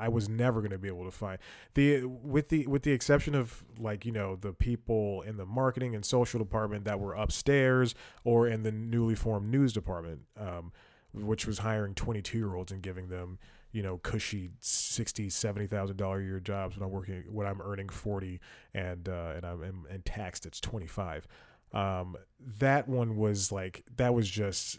I 0.01 0.07
was 0.09 0.29
never 0.29 0.61
going 0.61 0.71
to 0.71 0.79
be 0.79 0.87
able 0.87 1.07
to 1.07 1.11
find 1.11 1.39
the 1.75 2.05
with 2.05 2.51
the 2.51 2.69
with 2.69 2.85
the 2.85 2.93
exception 2.93 3.35
of 3.35 3.65
like 3.81 4.07
you 4.07 4.13
know 4.13 4.37
the 4.37 4.53
people 4.53 5.23
in 5.23 5.39
the 5.39 5.45
marketing 5.45 5.97
and 5.97 6.05
social 6.05 6.39
department 6.39 6.85
that 6.85 7.01
were 7.01 7.15
upstairs 7.15 7.97
or 8.23 8.47
in 8.47 8.63
the 8.63 8.71
newly 8.71 9.17
formed 9.17 9.51
news 9.51 9.73
department, 9.73 10.21
um, 10.39 10.71
which 11.13 11.49
was 11.49 11.59
hiring 11.59 11.95
22 11.97 12.39
year 12.39 12.55
olds 12.55 12.71
and 12.71 12.81
giving 12.81 13.09
them 13.09 13.41
you 13.73 13.83
know 13.83 13.99
cushy 13.99 14.51
60 14.61 15.29
70 15.29 15.67
thousand 15.67 15.97
dollar 15.97 16.21
a 16.21 16.25
year 16.25 16.41
jobs 16.41 16.77
when 16.77 16.85
i'm 16.85 16.91
working 16.91 17.25
when 17.31 17.47
i'm 17.47 17.61
earning 17.61 17.89
40 17.89 18.41
and 18.75 19.09
uh 19.09 19.33
and 19.37 19.45
i'm 19.45 19.63
and, 19.63 19.87
and 19.91 20.05
taxed 20.05 20.47
it's 20.47 20.61
25 20.61 21.27
um 21.73 22.17
that 22.59 22.89
one 22.89 23.17
was 23.17 23.53
like 23.53 23.85
that 23.97 24.15
was 24.15 24.29
just 24.29 24.79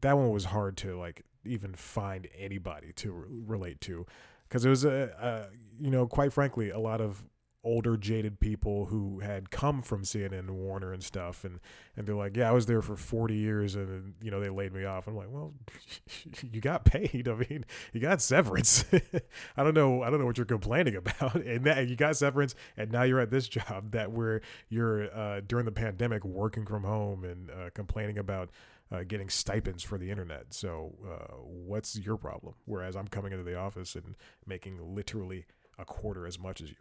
that 0.00 0.16
one 0.16 0.30
was 0.30 0.46
hard 0.46 0.76
to 0.78 0.98
like 0.98 1.24
even 1.44 1.74
find 1.74 2.28
anybody 2.36 2.92
to 2.94 3.12
re- 3.12 3.28
relate 3.46 3.80
to. 3.82 4.06
Because 4.48 4.64
it 4.64 4.70
was 4.70 4.84
a, 4.84 5.10
a, 5.20 5.84
you 5.84 5.90
know 5.90 6.06
quite 6.06 6.32
frankly 6.32 6.70
a 6.70 6.78
lot 6.78 7.00
of 7.00 7.24
older 7.64 7.96
jaded 7.96 8.38
people 8.38 8.86
who 8.86 9.18
had 9.18 9.50
come 9.50 9.82
from 9.82 10.04
CNN 10.04 10.38
and 10.38 10.50
Warner 10.52 10.92
and 10.92 11.02
stuff 11.02 11.44
and 11.44 11.58
and 11.96 12.06
they're 12.06 12.14
like 12.14 12.36
yeah 12.36 12.48
I 12.48 12.52
was 12.52 12.66
there 12.66 12.80
for 12.80 12.94
40 12.94 13.34
years 13.34 13.74
and 13.74 14.14
you 14.22 14.30
know 14.30 14.38
they 14.38 14.50
laid 14.50 14.72
me 14.72 14.84
off. 14.84 15.08
I'm 15.08 15.16
like 15.16 15.26
well 15.28 15.52
you 16.52 16.60
got 16.60 16.84
paid. 16.84 17.26
I 17.28 17.34
mean 17.34 17.64
you 17.92 18.00
got 18.00 18.22
severance. 18.22 18.84
I 19.56 19.64
don't 19.64 19.74
know 19.74 20.04
I 20.04 20.10
don't 20.10 20.20
know 20.20 20.26
what 20.26 20.38
you're 20.38 20.46
complaining 20.46 20.94
about. 20.94 21.34
And 21.46 21.64
that 21.64 21.88
you 21.88 21.96
got 21.96 22.16
severance 22.16 22.54
and 22.76 22.92
now 22.92 23.02
you're 23.02 23.20
at 23.20 23.30
this 23.30 23.48
job 23.48 23.90
that 23.92 24.12
where 24.12 24.42
you're 24.68 25.12
uh, 25.12 25.40
during 25.46 25.64
the 25.64 25.72
pandemic 25.72 26.24
working 26.24 26.66
from 26.66 26.84
home 26.84 27.24
and 27.24 27.50
uh, 27.50 27.70
complaining 27.74 28.18
about 28.18 28.50
uh, 28.92 29.02
getting 29.06 29.28
stipends 29.28 29.82
for 29.82 29.98
the 29.98 30.10
internet. 30.10 30.54
So, 30.54 30.94
uh, 31.04 31.34
what's 31.42 31.98
your 31.98 32.16
problem? 32.16 32.54
Whereas 32.64 32.96
I'm 32.96 33.08
coming 33.08 33.32
into 33.32 33.44
the 33.44 33.56
office 33.56 33.94
and 33.94 34.14
making 34.46 34.94
literally 34.94 35.46
a 35.78 35.84
quarter 35.84 36.26
as 36.26 36.38
much 36.38 36.60
as 36.60 36.70
you. 36.70 36.76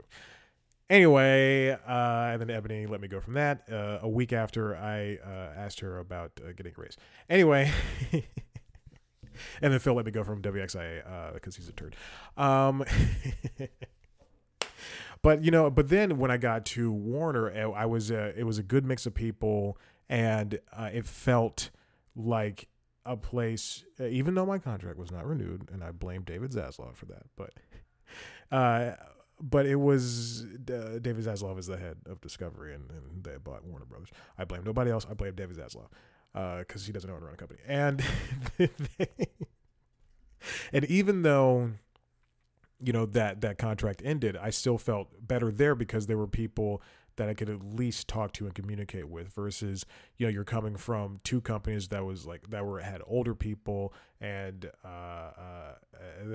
Anyway, 0.88 1.72
uh, 1.72 2.30
and 2.32 2.40
then 2.40 2.52
Ebony 2.52 2.86
let 2.86 3.02
me 3.02 3.08
go 3.08 3.20
from 3.20 3.34
that. 3.34 3.64
Uh, 3.72 4.00
a 4.04 4.10
week 4.10 4.32
after 4.34 4.76
I 4.76 5.18
uh, 5.26 5.54
asked 5.58 5.80
her 5.80 5.98
about 5.98 6.40
uh, 6.44 6.52
getting 6.56 6.74
a 6.78 6.82
raise. 6.82 6.96
Anyway. 7.28 7.72
and 8.12 9.74
then 9.74 9.80
Phil 9.80 9.96
let 9.96 10.06
me 10.06 10.12
go 10.12 10.24
from 10.24 10.44
WXIA 10.44 11.34
because 11.34 11.56
he's 11.56 11.68
a 11.68 11.72
turd. 11.72 11.96
Um, 12.38 12.86
but 15.24 15.44
you 15.44 15.50
know, 15.50 15.72
but 15.72 15.90
then 15.90 16.20
when 16.20 16.30
I 16.30 16.38
got 16.38 16.66
to 16.68 16.92
Warner, 16.92 17.52
I 17.76 17.88
was 17.88 18.12
it 18.12 18.46
was 18.46 18.60
a 18.60 18.64
good 18.64 18.86
mix 18.86 19.08
of 19.08 19.16
people, 19.16 19.80
and 20.08 20.60
it 20.78 21.08
felt 21.08 21.72
like 22.16 22.68
a 23.06 23.16
place, 23.16 23.84
uh, 24.00 24.06
even 24.06 24.36
though 24.36 24.46
my 24.46 24.58
contract 24.58 24.98
was 24.98 25.12
not 25.12 25.26
renewed, 25.28 25.70
and 25.72 25.84
I 25.84 25.92
blame 25.92 26.24
David 26.24 26.52
Zaslav 26.52 26.96
for 26.96 27.06
that, 27.06 27.24
but, 27.36 27.54
uh, 28.52 28.96
but 29.40 29.66
it 29.66 29.76
was 29.76 30.46
uh, 30.46 31.00
David 31.02 31.26
Zaslav 31.26 31.60
is 31.60 31.68
the 31.68 31.78
head 31.78 31.98
of 32.08 32.22
Discovery, 32.22 32.74
and, 32.74 32.90
and 32.90 33.24
they 33.24 33.38
bought 33.38 33.64
Warner 33.66 33.86
Brothers. 33.86 34.10
I 34.38 34.46
blame 34.46 34.64
nobody 34.64 34.92
else. 34.92 35.06
I 35.10 35.14
blame 35.14 35.36
David 35.36 35.58
Zaslav 35.58 35.88
because 36.60 36.84
uh, 36.84 36.86
he 36.86 36.92
doesn't 36.92 37.10
know 37.10 37.16
how 37.16 37.20
to 37.20 37.26
run 37.26 37.34
a 37.34 37.38
company, 37.38 37.60
and 37.68 38.04
and 40.74 40.86
even 40.86 41.22
though 41.22 41.72
you 42.84 42.92
know 42.92 43.06
that 43.06 43.42
that 43.42 43.58
contract 43.58 44.02
ended, 44.04 44.36
I 44.36 44.50
still 44.50 44.78
felt 44.78 45.10
better 45.26 45.52
there 45.52 45.76
because 45.76 46.08
there 46.08 46.18
were 46.18 46.28
people 46.28 46.82
that 47.18 47.30
I 47.30 47.34
could 47.34 47.50
at 47.50 47.64
least 47.64 48.08
talk 48.08 48.34
to 48.34 48.46
and 48.46 48.54
communicate 48.54 49.08
with 49.08 49.30
versus 49.30 49.86
you 50.18 50.26
know 50.26 50.32
you're 50.32 50.44
coming 50.44 50.76
from 50.76 51.20
two 51.24 51.42
companies 51.42 51.88
that 51.90 52.06
was 52.06 52.26
like 52.26 52.50
that 52.50 52.66
were 52.66 52.80
had 52.80 53.02
older 53.08 53.36
people 53.36 53.94
and 54.22 54.70
uh, 54.84 54.88
uh, 54.88 55.74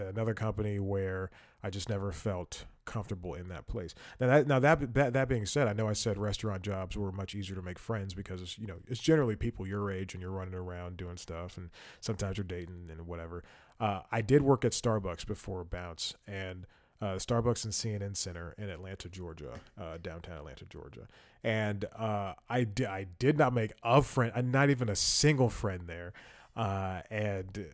another 0.08 0.34
company 0.34 0.78
where 0.78 1.30
I 1.62 1.70
just 1.70 1.88
never 1.88 2.12
felt 2.12 2.64
comfortable 2.84 3.34
in 3.34 3.48
that 3.48 3.66
place. 3.66 3.94
Now 4.18 4.26
that 4.28 4.46
now 4.46 4.58
that, 4.58 4.94
that 4.94 5.12
that 5.12 5.28
being 5.28 5.46
said, 5.46 5.68
I 5.68 5.72
know 5.72 5.88
I 5.88 5.92
said 5.92 6.18
restaurant 6.18 6.62
jobs 6.62 6.96
were 6.96 7.12
much 7.12 7.34
easier 7.34 7.56
to 7.56 7.62
make 7.62 7.78
friends 7.78 8.14
because 8.14 8.58
you 8.58 8.66
know 8.66 8.76
it's 8.88 9.00
generally 9.00 9.36
people 9.36 9.66
your 9.66 9.90
age 9.90 10.14
and 10.14 10.22
you're 10.22 10.30
running 10.30 10.54
around 10.54 10.96
doing 10.96 11.16
stuff 11.16 11.56
and 11.56 11.70
sometimes 12.00 12.36
you're 12.36 12.44
dating 12.44 12.88
and 12.90 13.06
whatever. 13.06 13.44
Uh, 13.78 14.02
I 14.12 14.20
did 14.20 14.42
work 14.42 14.64
at 14.64 14.72
Starbucks 14.72 15.26
before 15.26 15.64
Bounce 15.64 16.14
and 16.26 16.66
uh, 17.00 17.14
Starbucks 17.14 17.64
and 17.64 17.72
CNN 17.72 18.16
Center 18.16 18.54
in 18.58 18.68
Atlanta, 18.68 19.08
Georgia, 19.08 19.60
uh, 19.80 19.98
downtown 20.02 20.38
Atlanta, 20.38 20.64
Georgia. 20.66 21.08
And 21.42 21.86
uh, 21.96 22.34
I, 22.48 22.64
di- 22.64 22.84
I 22.86 23.06
did 23.18 23.38
not 23.38 23.54
make 23.54 23.72
a 23.82 24.02
friend, 24.02 24.32
uh, 24.34 24.42
not 24.42 24.70
even 24.70 24.88
a 24.88 24.96
single 24.96 25.48
friend 25.48 25.84
there. 25.86 26.12
Uh, 26.54 27.00
and 27.10 27.66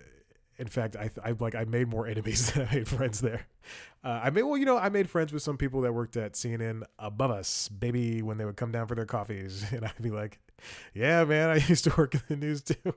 in 0.59 0.67
fact, 0.69 0.97
I, 0.97 1.11
I 1.25 1.35
like 1.39 1.55
I 1.55 1.65
made 1.65 1.89
more 1.89 2.07
enemies 2.09 2.53
than 2.53 2.69
I 2.69 2.75
made 2.75 2.89
friends 2.89 3.21
there. 3.21 3.47
Uh, 4.05 4.21
I 4.23 4.31
made 4.31 4.43
well, 4.43 4.57
you 4.57 4.65
know, 4.65 4.79
I 4.79 4.89
made 4.89 5.11
friends 5.11 5.33
with 5.33 5.43
some 5.43 5.57
people 5.57 5.81
that 5.83 5.93
worked 5.93 6.17
at 6.17 6.35
CNN 6.35 6.83
above 6.99 7.31
us, 7.31 7.69
baby, 7.69 8.23
when 8.23 8.39
they 8.39 8.45
would 8.45 8.57
come 8.57 8.71
down 8.71 8.87
for 8.87 8.95
their 8.95 9.07
coffees, 9.07 9.65
and 9.73 9.85
I'd 9.85 10.01
be 10.01 10.11
like, 10.11 10.39
"Yeah, 10.95 11.25
man, 11.25 11.51
I 11.51 11.57
used 11.69 11.85
to 11.85 11.95
work 11.97 12.15
in 12.15 12.23
the 12.29 12.37
news 12.37 12.63
too." 12.63 12.95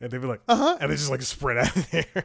And 0.00 0.10
they'd 0.10 0.20
be 0.20 0.26
like, 0.26 0.40
"Uh 0.48 0.56
huh," 0.56 0.78
and 0.80 0.90
they 0.90 0.96
just 0.96 1.10
like 1.10 1.20
spread 1.22 1.58
out 1.58 1.74
there. 1.90 2.24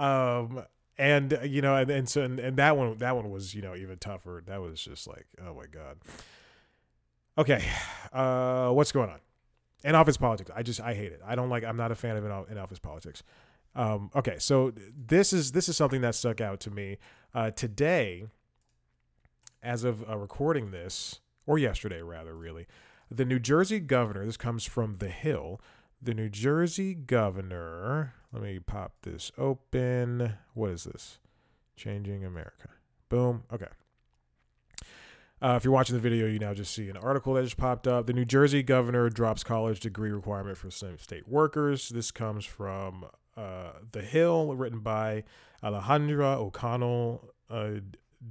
Um, 0.00 0.64
and 0.96 1.38
you 1.44 1.62
know, 1.62 1.76
and, 1.76 1.90
and 1.90 2.08
so 2.08 2.22
and, 2.22 2.38
and 2.40 2.56
that 2.56 2.76
one 2.76 2.96
that 2.98 3.14
one 3.16 3.30
was 3.30 3.54
you 3.54 3.62
know 3.62 3.74
even 3.76 3.98
tougher. 3.98 4.42
That 4.46 4.60
was 4.60 4.80
just 4.80 5.06
like, 5.06 5.26
oh 5.44 5.54
my 5.54 5.66
god. 5.66 5.98
Okay, 7.38 7.64
uh, 8.12 8.70
what's 8.70 8.92
going 8.92 9.10
on? 9.10 9.20
In 9.82 9.94
office 9.94 10.16
politics, 10.16 10.50
I 10.54 10.62
just 10.62 10.80
I 10.80 10.94
hate 10.94 11.12
it. 11.12 11.20
I 11.26 11.34
don't 11.34 11.48
like. 11.48 11.64
I'm 11.64 11.76
not 11.76 11.92
a 11.92 11.94
fan 11.94 12.16
of 12.16 12.24
in 12.50 12.58
office 12.58 12.78
politics. 12.78 13.22
Um, 13.74 14.10
okay, 14.16 14.36
so 14.38 14.72
this 14.96 15.32
is 15.32 15.52
this 15.52 15.68
is 15.68 15.76
something 15.76 16.00
that 16.00 16.14
stuck 16.14 16.40
out 16.40 16.60
to 16.60 16.70
me 16.70 16.98
uh, 17.34 17.50
today. 17.50 18.26
As 19.62 19.84
of 19.84 20.08
uh, 20.08 20.16
recording 20.16 20.70
this, 20.70 21.20
or 21.46 21.58
yesterday 21.58 22.00
rather, 22.00 22.34
really, 22.34 22.66
the 23.10 23.26
New 23.26 23.38
Jersey 23.38 23.78
governor. 23.78 24.24
This 24.24 24.38
comes 24.38 24.64
from 24.64 24.96
The 24.96 25.10
Hill 25.10 25.60
the 26.02 26.14
New 26.14 26.28
Jersey 26.28 26.94
governor. 26.94 28.14
Let 28.32 28.42
me 28.42 28.58
pop 28.58 28.92
this 29.02 29.32
open. 29.36 30.34
What 30.54 30.70
is 30.70 30.84
this? 30.84 31.18
Changing 31.76 32.24
America. 32.24 32.68
Boom. 33.08 33.44
Okay. 33.52 33.66
Uh, 35.42 35.54
if 35.56 35.64
you're 35.64 35.72
watching 35.72 35.94
the 35.94 36.00
video, 36.00 36.26
you 36.26 36.38
now 36.38 36.52
just 36.52 36.74
see 36.74 36.90
an 36.90 36.96
article 36.96 37.34
that 37.34 37.42
just 37.42 37.56
popped 37.56 37.86
up. 37.86 38.06
The 38.06 38.12
New 38.12 38.26
Jersey 38.26 38.62
governor 38.62 39.08
drops 39.08 39.42
college 39.42 39.80
degree 39.80 40.10
requirement 40.10 40.58
for 40.58 40.70
some 40.70 40.98
state 40.98 41.26
workers. 41.26 41.88
This 41.88 42.10
comes 42.10 42.44
from 42.44 43.06
uh, 43.36 43.72
The 43.92 44.02
Hill, 44.02 44.54
written 44.54 44.80
by 44.80 45.24
Alejandra 45.62 46.36
O'Connell 46.36 47.32
uh. 47.48 47.76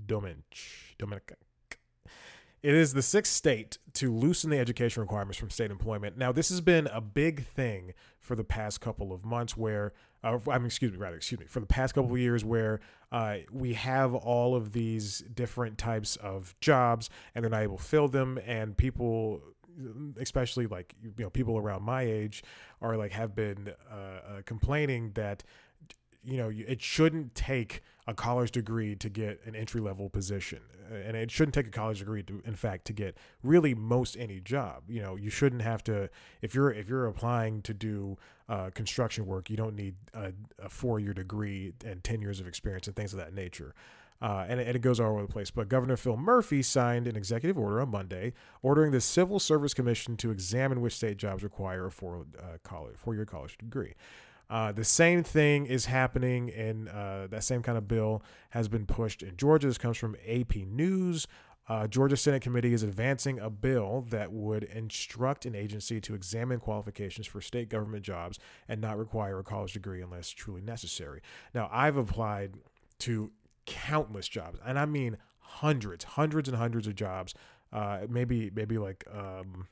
Domenech. 0.05 1.33
It 2.61 2.75
is 2.75 2.93
the 2.93 3.01
sixth 3.01 3.33
state 3.33 3.77
to 3.93 4.13
loosen 4.13 4.49
the 4.49 4.59
education 4.59 5.01
requirements 5.01 5.39
from 5.39 5.49
state 5.49 5.71
employment. 5.71 6.17
Now, 6.17 6.31
this 6.31 6.49
has 6.49 6.61
been 6.61 6.87
a 6.87 7.01
big 7.01 7.45
thing 7.45 7.93
for 8.29 8.35
the 8.35 8.43
past 8.43 8.79
couple 8.79 9.11
of 9.11 9.25
months, 9.25 9.57
where 9.57 9.91
uh, 10.23 10.37
I 10.51 10.59
mean, 10.59 10.67
excuse 10.67 10.91
me, 10.91 10.99
rather, 10.99 11.15
excuse 11.15 11.39
me, 11.39 11.47
for 11.47 11.59
the 11.59 11.65
past 11.65 11.95
couple 11.95 12.11
of 12.11 12.19
years, 12.19 12.45
where 12.45 12.79
uh, 13.11 13.37
we 13.51 13.73
have 13.73 14.13
all 14.13 14.55
of 14.55 14.71
these 14.71 15.23
different 15.33 15.79
types 15.79 16.15
of 16.17 16.53
jobs, 16.61 17.09
and 17.33 17.43
they're 17.43 17.49
not 17.49 17.63
able 17.63 17.77
to 17.77 17.83
fill 17.83 18.07
them, 18.07 18.39
and 18.45 18.77
people 18.77 19.41
especially 20.19 20.67
like 20.67 20.93
you 21.01 21.23
know 21.23 21.31
people 21.31 21.57
around 21.57 21.81
my 21.81 22.03
age 22.03 22.43
are 22.83 22.97
like 22.97 23.11
have 23.13 23.33
been 23.33 23.73
uh, 23.91 23.95
uh, 23.95 24.41
complaining 24.45 25.09
that 25.13 25.41
you 26.23 26.37
know 26.37 26.51
it 26.51 26.81
shouldn't 26.81 27.33
take 27.35 27.81
a 28.07 28.13
college 28.13 28.51
degree 28.51 28.95
to 28.95 29.09
get 29.09 29.39
an 29.45 29.55
entry 29.55 29.81
level 29.81 30.09
position 30.09 30.59
and 30.91 31.15
it 31.15 31.29
shouldn't 31.29 31.53
take 31.53 31.67
a 31.67 31.71
college 31.71 31.99
degree 31.99 32.23
to 32.23 32.41
in 32.45 32.55
fact 32.55 32.85
to 32.85 32.93
get 32.93 33.17
really 33.43 33.73
most 33.73 34.17
any 34.17 34.39
job 34.39 34.83
you 34.87 35.01
know 35.01 35.15
you 35.15 35.29
shouldn't 35.29 35.61
have 35.61 35.83
to 35.83 36.09
if 36.41 36.53
you're 36.53 36.71
if 36.71 36.89
you're 36.89 37.07
applying 37.07 37.61
to 37.61 37.73
do 37.73 38.17
uh, 38.49 38.69
construction 38.73 39.25
work 39.25 39.49
you 39.49 39.55
don't 39.55 39.75
need 39.75 39.95
a, 40.13 40.31
a 40.63 40.69
four 40.69 40.99
year 40.99 41.13
degree 41.13 41.73
and 41.85 42.03
10 42.03 42.21
years 42.21 42.39
of 42.39 42.47
experience 42.47 42.87
and 42.87 42.95
things 42.95 43.13
of 43.13 43.19
that 43.19 43.33
nature 43.33 43.73
uh, 44.21 44.45
and, 44.49 44.59
and, 44.59 44.75
it 44.75 44.81
goes 44.81 44.99
all 44.99 45.13
over 45.13 45.21
the 45.21 45.31
place. 45.31 45.49
But 45.49 45.69
Governor 45.69 45.95
Phil 45.95 46.17
Murphy 46.17 46.61
signed 46.61 47.07
an 47.07 47.15
executive 47.15 47.57
order 47.57 47.79
on 47.79 47.89
Monday 47.89 48.33
ordering 48.61 48.91
the 48.91 48.99
Civil 48.99 49.39
Service 49.39 49.73
Commission 49.73 50.17
to 50.17 50.29
examine 50.29 50.81
which 50.81 50.93
state 50.93 51.15
jobs 51.15 51.41
require 51.41 51.85
a 51.85 51.91
four, 51.91 52.25
uh, 52.37 52.57
college, 52.61 52.97
four-year 52.97 53.25
college 53.25 53.57
degree. 53.57 53.93
Uh, 54.49 54.71
the 54.71 54.83
same 54.83 55.23
thing 55.23 55.67
is 55.67 55.85
happening, 55.85 56.49
and 56.51 56.89
uh, 56.89 57.27
that 57.27 57.43
same 57.43 57.61
kind 57.61 57.77
of 57.77 57.87
bill 57.87 58.23
has 58.49 58.67
been 58.67 58.85
pushed 58.85 59.21
in 59.21 59.37
Georgia. 59.37 59.67
This 59.67 59.77
comes 59.77 59.97
from 59.97 60.15
AP 60.27 60.55
News. 60.55 61.27
Uh, 61.67 61.85
Georgia 61.85 62.17
Senate 62.17 62.41
Committee 62.41 62.73
is 62.73 62.81
advancing 62.81 63.39
a 63.39 63.51
bill 63.51 64.03
that 64.09 64.31
would 64.31 64.63
instruct 64.63 65.45
an 65.45 65.53
agency 65.53 66.01
to 66.01 66.15
examine 66.15 66.59
qualifications 66.59 67.27
for 67.27 67.41
state 67.41 67.69
government 67.69 68.03
jobs 68.03 68.39
and 68.67 68.81
not 68.81 68.97
require 68.97 69.37
a 69.37 69.43
college 69.43 69.73
degree 69.73 70.01
unless 70.01 70.31
truly 70.31 70.61
necessary. 70.61 71.21
Now, 71.53 71.69
I've 71.71 71.95
applied 71.95 72.55
to 72.99 73.31
countless 73.67 74.27
jobs, 74.27 74.59
and 74.65 74.79
I 74.79 74.87
mean 74.87 75.17
hundreds, 75.37 76.03
hundreds 76.03 76.49
and 76.49 76.57
hundreds 76.57 76.87
of 76.87 76.95
jobs. 76.95 77.35
Uh, 77.71 77.99
maybe, 78.09 78.49
maybe 78.55 78.79
like, 78.79 79.05
um, 79.13 79.67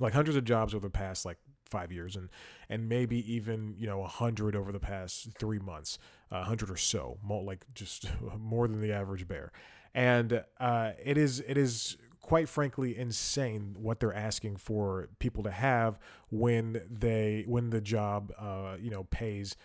like 0.00 0.14
hundreds 0.14 0.38
of 0.38 0.44
jobs 0.44 0.74
over 0.74 0.86
the 0.86 0.90
past 0.90 1.26
like 1.26 1.36
five 1.70 1.92
years 1.92 2.16
and 2.16 2.28
and 2.68 2.88
maybe 2.88 3.32
even 3.32 3.74
you 3.78 3.86
know 3.86 4.02
a 4.02 4.08
hundred 4.08 4.56
over 4.56 4.72
the 4.72 4.80
past 4.80 5.28
three 5.38 5.58
months 5.58 5.98
a 6.30 6.44
hundred 6.44 6.70
or 6.70 6.76
so 6.76 7.18
more 7.22 7.42
like 7.42 7.64
just 7.74 8.06
more 8.38 8.68
than 8.68 8.80
the 8.80 8.92
average 8.92 9.26
bear. 9.26 9.52
And 9.94 10.44
uh, 10.60 10.92
it 11.02 11.16
is 11.16 11.42
it 11.46 11.56
is 11.56 11.96
quite 12.20 12.48
frankly 12.48 12.96
insane 12.96 13.74
what 13.78 14.00
they're 14.00 14.14
asking 14.14 14.56
for 14.56 15.08
people 15.18 15.42
to 15.42 15.50
have 15.50 15.98
when 16.30 16.82
they 16.90 17.44
when 17.46 17.70
the 17.70 17.80
job 17.80 18.32
uh, 18.38 18.76
you 18.78 18.90
know 18.90 19.04
pays 19.04 19.56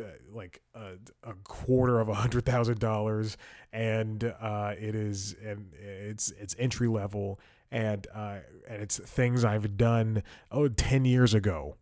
uh, 0.00 0.04
like 0.32 0.62
a, 0.74 0.92
a, 1.24 1.34
quarter 1.44 1.98
of 1.98 2.08
a 2.08 2.14
hundred 2.14 2.44
thousand 2.44 2.78
dollars. 2.78 3.36
And 3.72 4.24
uh, 4.40 4.74
it 4.78 4.94
is 4.94 5.36
and 5.44 5.74
it's 5.74 6.32
it's 6.38 6.54
entry 6.58 6.88
level 6.88 7.40
and 7.70 8.06
uh, 8.14 8.38
and 8.68 8.82
it's 8.82 8.98
things 8.98 9.44
I've 9.44 9.76
done 9.76 10.22
oh 10.50 10.68
10 10.68 11.04
years 11.04 11.34
ago. 11.34 11.76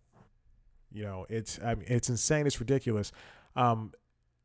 You 0.92 1.02
know, 1.02 1.26
it's 1.28 1.58
I 1.62 1.74
mean, 1.74 1.86
it's 1.88 2.08
insane. 2.08 2.46
It's 2.46 2.60
ridiculous. 2.60 3.12
Um, 3.54 3.92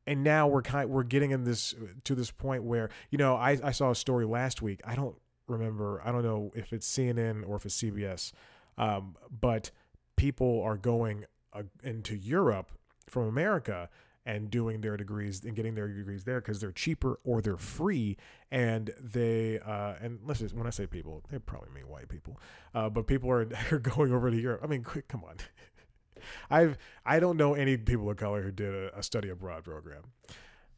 and 0.08 0.23
now 0.23 0.47
we're 0.47 0.62
kind 0.62 0.89
we're 0.89 1.04
getting 1.04 1.32
in 1.32 1.43
this 1.43 1.75
to 2.04 2.15
this 2.15 2.32
point 2.32 2.63
where 2.63 2.89
you 3.10 3.17
know 3.17 3.36
I, 3.36 3.58
I 3.63 3.71
saw 3.71 3.91
a 3.91 3.95
story 3.95 4.25
last 4.25 4.62
week 4.62 4.82
i 4.84 4.95
don't 4.95 5.15
remember 5.47 6.01
i 6.04 6.12
don't 6.12 6.23
know 6.23 6.51
if 6.56 6.73
it's 6.73 6.89
cnn 6.97 7.47
or 7.47 7.56
if 7.56 7.65
it's 7.65 7.82
cbs 7.82 8.32
um, 8.77 9.15
but 9.30 9.71
people 10.15 10.62
are 10.63 10.77
going 10.77 11.25
uh, 11.54 11.63
into 11.84 12.15
europe 12.15 12.71
from 13.08 13.27
america 13.27 13.89
and 14.25 14.51
doing 14.51 14.81
their 14.81 14.97
degrees 14.97 15.43
and 15.43 15.55
getting 15.55 15.73
their 15.73 15.88
degrees 15.88 16.23
there 16.23 16.39
because 16.39 16.60
they're 16.60 16.71
cheaper 16.71 17.19
or 17.23 17.41
they're 17.41 17.57
free 17.57 18.17
and 18.51 18.91
they 18.99 19.60
uh, 19.60 19.95
and 20.01 20.19
let's 20.25 20.39
just 20.39 20.55
when 20.55 20.67
i 20.67 20.69
say 20.69 20.86
people 20.86 21.23
they 21.31 21.39
probably 21.39 21.69
mean 21.73 21.88
white 21.88 22.07
people 22.07 22.39
uh, 22.75 22.89
but 22.89 23.07
people 23.07 23.29
are, 23.31 23.47
are 23.71 23.79
going 23.79 24.13
over 24.13 24.29
to 24.29 24.39
europe 24.39 24.62
i 24.63 24.67
mean 24.67 24.84
quick 24.84 25.07
come 25.07 25.23
on 25.23 25.36
I've 26.49 26.77
I 27.05 27.19
don't 27.19 27.38
know 27.38 27.53
any 27.53 27.77
people 27.77 28.10
of 28.10 28.17
color 28.17 28.41
who 28.41 28.51
did 28.51 28.73
a, 28.73 28.97
a 28.97 29.03
study 29.03 29.29
abroad 29.29 29.63
program. 29.63 30.03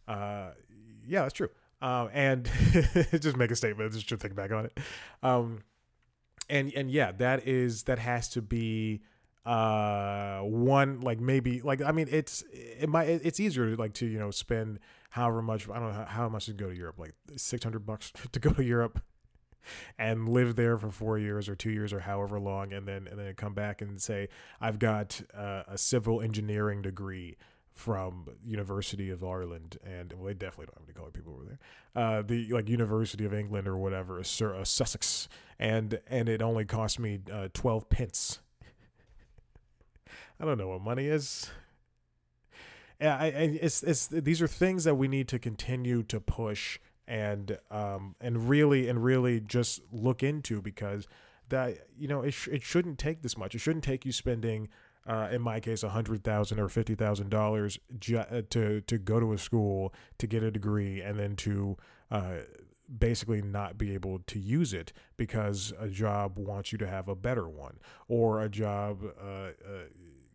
Uh, 0.08 0.52
yeah, 1.06 1.24
that's 1.24 1.34
true. 1.34 1.50
Um, 1.82 2.10
and 2.14 2.50
just 3.20 3.38
make 3.38 3.52
a 3.52 3.56
statement. 3.56 3.94
Just 3.94 4.10
to 4.10 4.18
think 4.18 4.36
back 4.36 4.52
on 4.52 4.66
it. 4.66 4.78
Um, 5.22 5.64
and 6.50 6.72
and 6.74 6.90
yeah, 6.90 7.12
that 7.14 7.48
is 7.48 7.84
that 7.84 8.00
has 8.00 8.30
to 8.30 8.42
be 8.42 9.02
uh 9.46 10.40
one 10.40 11.02
like 11.02 11.20
maybe 11.20 11.62
like 11.62 11.82
I 11.82 11.92
mean 11.92 12.08
it's 12.10 12.44
it 12.54 12.88
might 12.88 13.10
it's 13.10 13.40
easier 13.40 13.70
to 13.70 13.76
like 13.76 13.94
to 13.96 14.06
you 14.06 14.18
know 14.18 14.32
spend 14.32 14.80
however 15.10 15.42
much 15.42 15.70
I 15.70 15.80
don't 15.80 15.94
know 15.94 16.06
how, 16.08 16.30
much 16.30 16.46
to 16.46 16.54
go 16.54 16.70
to 16.70 16.76
Europe 16.76 16.98
like 16.98 17.14
six 17.36 17.64
hundred 17.64 17.86
bucks 17.86 18.14
to 18.32 18.40
go 18.40 18.52
to 18.52 18.64
Europe 18.64 19.02
and 19.98 20.30
live 20.30 20.56
there 20.56 20.78
for 20.78 20.92
four 20.92 21.18
years 21.18 21.48
or 21.50 21.56
two 21.56 21.72
years 21.72 21.94
or 21.94 22.02
however 22.02 22.40
long, 22.40 22.74
and 22.74 22.88
then 22.88 23.08
and 23.08 23.20
then 23.20 23.34
come 23.36 23.54
back 23.54 23.82
and 23.82 24.02
say 24.02 24.30
I've 24.60 24.80
got 24.80 25.22
uh, 25.34 25.64
a 25.68 25.78
civil 25.78 26.22
engineering 26.22 26.82
degree 26.82 27.38
from 27.74 28.28
University 28.46 29.10
of 29.10 29.24
Ireland, 29.24 29.78
and 29.84 30.14
well, 30.14 30.26
they 30.26 30.34
definitely 30.34 30.68
don't 30.68 30.78
have 30.80 30.88
any 30.88 30.94
colored 30.94 31.14
people 31.14 31.34
over 31.34 31.46
there. 31.46 31.60
Uh, 31.96 32.22
the 32.22 32.48
like 32.50 32.70
University 32.70 33.26
of 33.26 33.34
England 33.34 33.68
or 33.68 33.78
whatever, 33.78 34.24
Sir 34.24 34.56
uh, 34.56 34.64
Sussex, 34.64 35.28
and 35.60 36.00
and 36.08 36.30
it 36.30 36.42
only 36.42 36.66
cost 36.66 37.00
me 37.00 37.20
uh, 37.32 37.50
twelve 37.54 37.90
pence. 37.90 38.40
I 40.44 40.46
don't 40.46 40.58
know 40.58 40.68
what 40.68 40.82
money 40.82 41.08
is. 41.08 41.50
Yeah, 43.00 43.16
I, 43.18 43.26
I, 43.28 43.60
it's 43.62 43.82
it's 43.82 44.08
these 44.08 44.42
are 44.42 44.48
things 44.48 44.84
that 44.84 44.96
we 44.96 45.08
need 45.08 45.30
to 45.30 45.40
continue 45.40 46.04
to 46.04 46.20
push 46.20 46.80
and 47.08 47.58
um 47.72 48.18
and 48.20 48.50
really 48.50 48.90
and 48.90 49.02
really 49.02 49.40
just 49.40 49.80
look 49.90 50.22
into 50.22 50.62
because 50.62 51.08
that 51.48 51.88
you 51.98 52.10
know 52.10 52.24
it, 52.24 52.32
sh- 52.32 52.50
it 52.50 52.62
shouldn't 52.62 53.00
take 53.00 53.22
this 53.22 53.38
much 53.38 53.56
it 53.56 53.60
shouldn't 53.60 53.86
take 53.86 54.06
you 54.06 54.12
spending 54.12 54.68
uh, 55.06 55.28
in 55.32 55.42
my 55.42 55.60
case, 55.60 55.84
a 55.84 55.90
hundred 55.90 56.26
thousand 56.26 56.60
or 56.60 56.68
fifty 56.68 56.96
thousand 56.96 57.30
dollars 57.30 57.80
uh, 58.14 58.42
to 58.50 58.82
to 58.82 58.98
go 58.98 59.22
to 59.22 59.32
a 59.32 59.38
school 59.38 59.94
to 60.18 60.28
get 60.28 60.44
a 60.44 60.52
degree 60.52 61.02
and 61.02 61.18
then 61.18 61.38
to 61.38 61.78
uh, 62.12 62.36
basically 62.98 63.42
not 63.42 63.78
be 63.78 63.94
able 63.94 64.20
to 64.20 64.40
use 64.40 64.74
it 64.74 64.94
because 65.18 65.74
a 65.80 65.88
job 65.88 66.38
wants 66.38 66.72
you 66.72 66.78
to 66.78 66.88
have 66.88 67.08
a 67.08 67.16
better 67.16 67.48
one, 67.48 67.80
or 68.08 68.42
a 68.42 68.50
job, 68.50 69.04
uh, 69.04 69.26
uh 69.26 69.52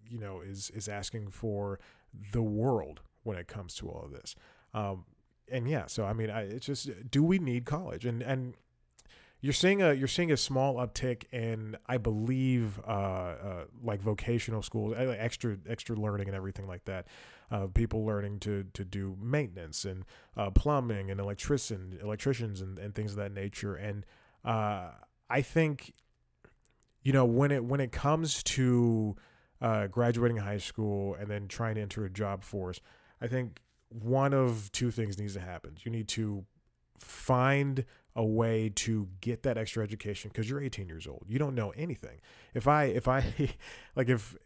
you 0.08 0.18
know, 0.18 0.40
is 0.40 0.70
is 0.70 0.88
asking 0.88 1.30
for 1.30 1.78
the 2.32 2.42
world 2.42 3.00
when 3.22 3.36
it 3.36 3.48
comes 3.48 3.74
to 3.76 3.88
all 3.88 4.04
of 4.04 4.12
this. 4.12 4.34
Um, 4.74 5.04
and 5.50 5.68
yeah, 5.68 5.86
so 5.86 6.04
I 6.04 6.12
mean, 6.12 6.30
I, 6.30 6.42
it's 6.42 6.66
just 6.66 7.10
do 7.10 7.22
we 7.22 7.38
need 7.38 7.64
college? 7.64 8.04
And 8.04 8.22
and 8.22 8.54
you're 9.40 9.52
seeing 9.52 9.82
a 9.82 9.92
you're 9.92 10.08
seeing 10.08 10.32
a 10.32 10.36
small 10.36 10.76
uptick 10.76 11.24
in 11.32 11.76
I 11.86 11.96
believe 11.98 12.80
uh, 12.86 12.90
uh, 12.90 13.64
like 13.82 14.00
vocational 14.00 14.62
schools, 14.62 14.94
uh, 14.96 15.14
extra 15.18 15.56
extra 15.68 15.96
learning 15.96 16.26
and 16.26 16.36
everything 16.36 16.66
like 16.66 16.84
that. 16.86 17.06
Uh, 17.50 17.66
people 17.68 18.04
learning 18.04 18.40
to 18.40 18.64
to 18.74 18.84
do 18.84 19.16
maintenance 19.20 19.84
and 19.84 20.04
uh, 20.36 20.50
plumbing 20.50 21.10
and 21.10 21.20
electrician 21.20 21.98
electricians 22.02 22.60
and, 22.60 22.78
and 22.78 22.94
things 22.94 23.12
of 23.12 23.18
that 23.18 23.32
nature. 23.32 23.76
And 23.76 24.04
uh, 24.44 24.90
I 25.30 25.42
think 25.42 25.94
you 27.02 27.12
know 27.12 27.24
when 27.24 27.52
it 27.52 27.64
when 27.64 27.80
it 27.80 27.92
comes 27.92 28.42
to 28.42 29.16
Uh, 29.60 29.88
graduating 29.88 30.36
high 30.36 30.58
school 30.58 31.14
and 31.14 31.28
then 31.28 31.48
trying 31.48 31.74
to 31.74 31.80
enter 31.80 32.04
a 32.04 32.10
job 32.10 32.44
force, 32.44 32.80
I 33.20 33.26
think 33.26 33.60
one 33.88 34.32
of 34.32 34.70
two 34.72 34.90
things 34.90 35.18
needs 35.18 35.34
to 35.34 35.40
happen. 35.40 35.76
You 35.82 35.90
need 35.90 36.08
to 36.08 36.44
find 36.98 37.84
a 38.14 38.24
way 38.24 38.70
to 38.74 39.08
get 39.20 39.42
that 39.44 39.56
extra 39.56 39.82
education 39.82 40.30
because 40.32 40.48
you're 40.50 40.60
18 40.60 40.88
years 40.88 41.06
old. 41.06 41.24
You 41.28 41.38
don't 41.38 41.54
know 41.54 41.70
anything. 41.70 42.20
If 42.54 42.66
I, 42.66 42.84
if 42.84 43.08
I, 43.08 43.24
like, 43.96 44.08
if 44.08 44.36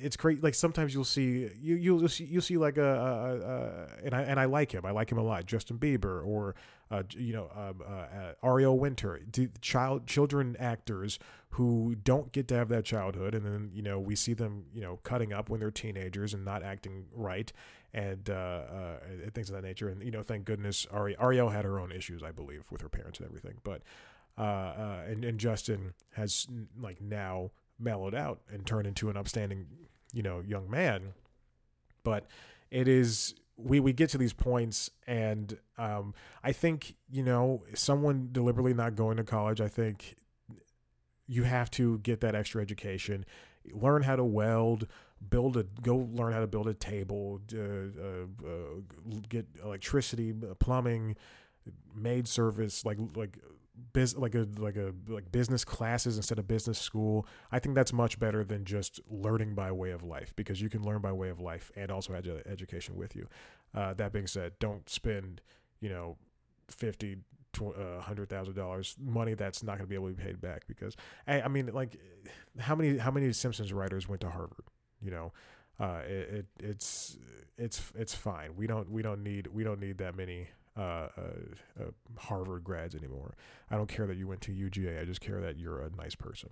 it's 0.00 0.16
great. 0.16 0.42
Like 0.42 0.54
sometimes 0.54 0.94
you'll 0.94 1.04
see 1.04 1.50
you 1.60 1.74
you'll 1.76 2.08
see 2.08 2.24
you'll 2.24 2.42
see 2.42 2.56
like 2.56 2.76
a, 2.76 2.82
a, 2.82 3.38
a, 3.38 4.04
and 4.04 4.14
I 4.14 4.22
and 4.22 4.38
I 4.38 4.44
like 4.44 4.72
him. 4.72 4.84
I 4.84 4.90
like 4.90 5.10
him 5.10 5.18
a 5.18 5.22
lot. 5.22 5.46
Justin 5.46 5.78
Bieber 5.78 6.24
or 6.24 6.54
uh, 6.90 7.02
you 7.10 7.32
know 7.32 7.50
um, 7.54 7.82
uh, 7.86 7.92
uh, 7.92 8.32
Ariel 8.44 8.78
Winter, 8.78 9.20
child 9.60 10.06
children 10.06 10.56
actors 10.58 11.18
who 11.50 11.96
don't 12.02 12.32
get 12.32 12.48
to 12.48 12.54
have 12.54 12.68
that 12.68 12.84
childhood, 12.84 13.34
and 13.34 13.44
then 13.44 13.70
you 13.74 13.82
know 13.82 13.98
we 13.98 14.14
see 14.14 14.34
them 14.34 14.64
you 14.74 14.80
know 14.80 14.98
cutting 15.02 15.32
up 15.32 15.48
when 15.48 15.60
they're 15.60 15.70
teenagers 15.70 16.34
and 16.34 16.44
not 16.44 16.62
acting 16.62 17.06
right, 17.12 17.52
and, 17.92 18.28
uh, 18.28 18.32
uh, 18.32 18.96
things 19.32 19.48
of 19.48 19.56
that 19.56 19.62
nature. 19.62 19.88
And 19.88 20.02
you 20.02 20.10
know, 20.10 20.22
thank 20.22 20.44
goodness 20.44 20.86
Ari- 20.90 21.16
Ariel 21.20 21.48
had 21.48 21.64
her 21.64 21.78
own 21.78 21.92
issues, 21.92 22.22
I 22.22 22.32
believe, 22.32 22.66
with 22.70 22.82
her 22.82 22.88
parents 22.88 23.18
and 23.18 23.26
everything. 23.26 23.58
But 23.62 23.82
uh, 24.36 24.42
uh, 24.42 25.02
and 25.08 25.24
and 25.24 25.38
Justin 25.38 25.94
has 26.12 26.46
like 26.80 27.00
now 27.00 27.50
mellowed 27.78 28.14
out 28.14 28.40
and 28.52 28.66
turned 28.66 28.86
into 28.86 29.10
an 29.10 29.16
upstanding, 29.16 29.66
you 30.12 30.22
know, 30.22 30.42
young 30.46 30.70
man. 30.70 31.14
But 32.02 32.26
it 32.70 32.88
is 32.88 33.34
we 33.56 33.80
we 33.80 33.92
get 33.92 34.10
to 34.10 34.18
these 34.18 34.32
points 34.32 34.90
and 35.06 35.56
um, 35.78 36.14
I 36.42 36.52
think 36.52 36.96
you 37.10 37.22
know 37.22 37.62
someone 37.74 38.28
deliberately 38.32 38.74
not 38.74 38.94
going 38.94 39.16
to 39.16 39.24
college. 39.24 39.60
I 39.60 39.68
think 39.68 40.16
you 41.26 41.44
have 41.44 41.70
to 41.72 41.98
get 41.98 42.20
that 42.20 42.34
extra 42.34 42.60
education, 42.60 43.24
learn 43.72 44.02
how 44.02 44.16
to 44.16 44.24
weld, 44.24 44.86
build 45.30 45.56
a 45.56 45.64
go 45.82 46.08
learn 46.12 46.32
how 46.32 46.40
to 46.40 46.46
build 46.46 46.68
a 46.68 46.74
table, 46.74 47.40
uh, 47.54 47.58
uh, 47.58 48.48
uh, 48.48 49.18
get 49.28 49.46
electricity, 49.62 50.34
plumbing, 50.58 51.16
maid 51.94 52.28
service, 52.28 52.84
like 52.84 52.98
like 53.14 53.38
biz 53.92 54.16
like 54.16 54.34
a 54.34 54.46
like 54.58 54.76
a 54.76 54.92
like 55.08 55.30
business 55.32 55.64
classes 55.64 56.16
instead 56.16 56.38
of 56.38 56.46
business 56.46 56.78
school. 56.78 57.26
I 57.50 57.58
think 57.58 57.74
that's 57.74 57.92
much 57.92 58.18
better 58.18 58.44
than 58.44 58.64
just 58.64 59.00
learning 59.08 59.54
by 59.54 59.72
way 59.72 59.90
of 59.90 60.02
life 60.02 60.34
because 60.36 60.60
you 60.60 60.68
can 60.68 60.82
learn 60.82 61.00
by 61.00 61.12
way 61.12 61.28
of 61.28 61.40
life 61.40 61.70
and 61.76 61.90
also 61.90 62.12
have 62.12 62.26
education 62.46 62.96
with 62.96 63.16
you. 63.16 63.28
Uh, 63.74 63.94
that 63.94 64.12
being 64.12 64.26
said, 64.26 64.52
don't 64.58 64.88
spend 64.88 65.40
you 65.80 65.88
know 65.88 66.16
fifty 66.68 67.16
uh, 67.60 68.00
hundred 68.00 68.28
thousand 68.28 68.54
dollars 68.54 68.96
money 69.00 69.34
that's 69.34 69.62
not 69.62 69.78
going 69.78 69.86
to 69.86 69.88
be 69.88 69.94
able 69.94 70.08
to 70.08 70.14
be 70.14 70.22
paid 70.22 70.40
back 70.40 70.66
because 70.66 70.96
I, 71.26 71.42
I 71.42 71.48
mean 71.48 71.70
like 71.72 71.96
how 72.58 72.74
many 72.74 72.98
how 72.98 73.10
many 73.10 73.32
Simpsons 73.32 73.72
writers 73.72 74.08
went 74.08 74.20
to 74.22 74.30
Harvard 74.30 74.64
you 75.00 75.10
know 75.10 75.32
uh, 75.78 76.00
it, 76.06 76.34
it, 76.34 76.46
it's 76.60 77.16
it's 77.56 77.92
it's 77.94 78.14
fine 78.14 78.56
we 78.56 78.66
don't 78.66 78.90
we 78.90 79.02
don't 79.02 79.22
need 79.22 79.46
we 79.48 79.62
don't 79.62 79.80
need 79.80 79.98
that 79.98 80.16
many 80.16 80.48
uh, 80.76 80.80
uh, 80.80 81.08
uh, 81.80 81.90
Harvard 82.18 82.64
grads 82.64 82.94
anymore. 82.94 83.36
I 83.70 83.76
don't 83.76 83.88
care 83.88 84.06
that 84.06 84.16
you 84.16 84.26
went 84.26 84.40
to 84.42 84.52
UGA. 84.52 85.00
I 85.00 85.04
just 85.04 85.20
care 85.20 85.40
that 85.40 85.58
you're 85.58 85.80
a 85.80 85.90
nice 85.90 86.14
person. 86.14 86.50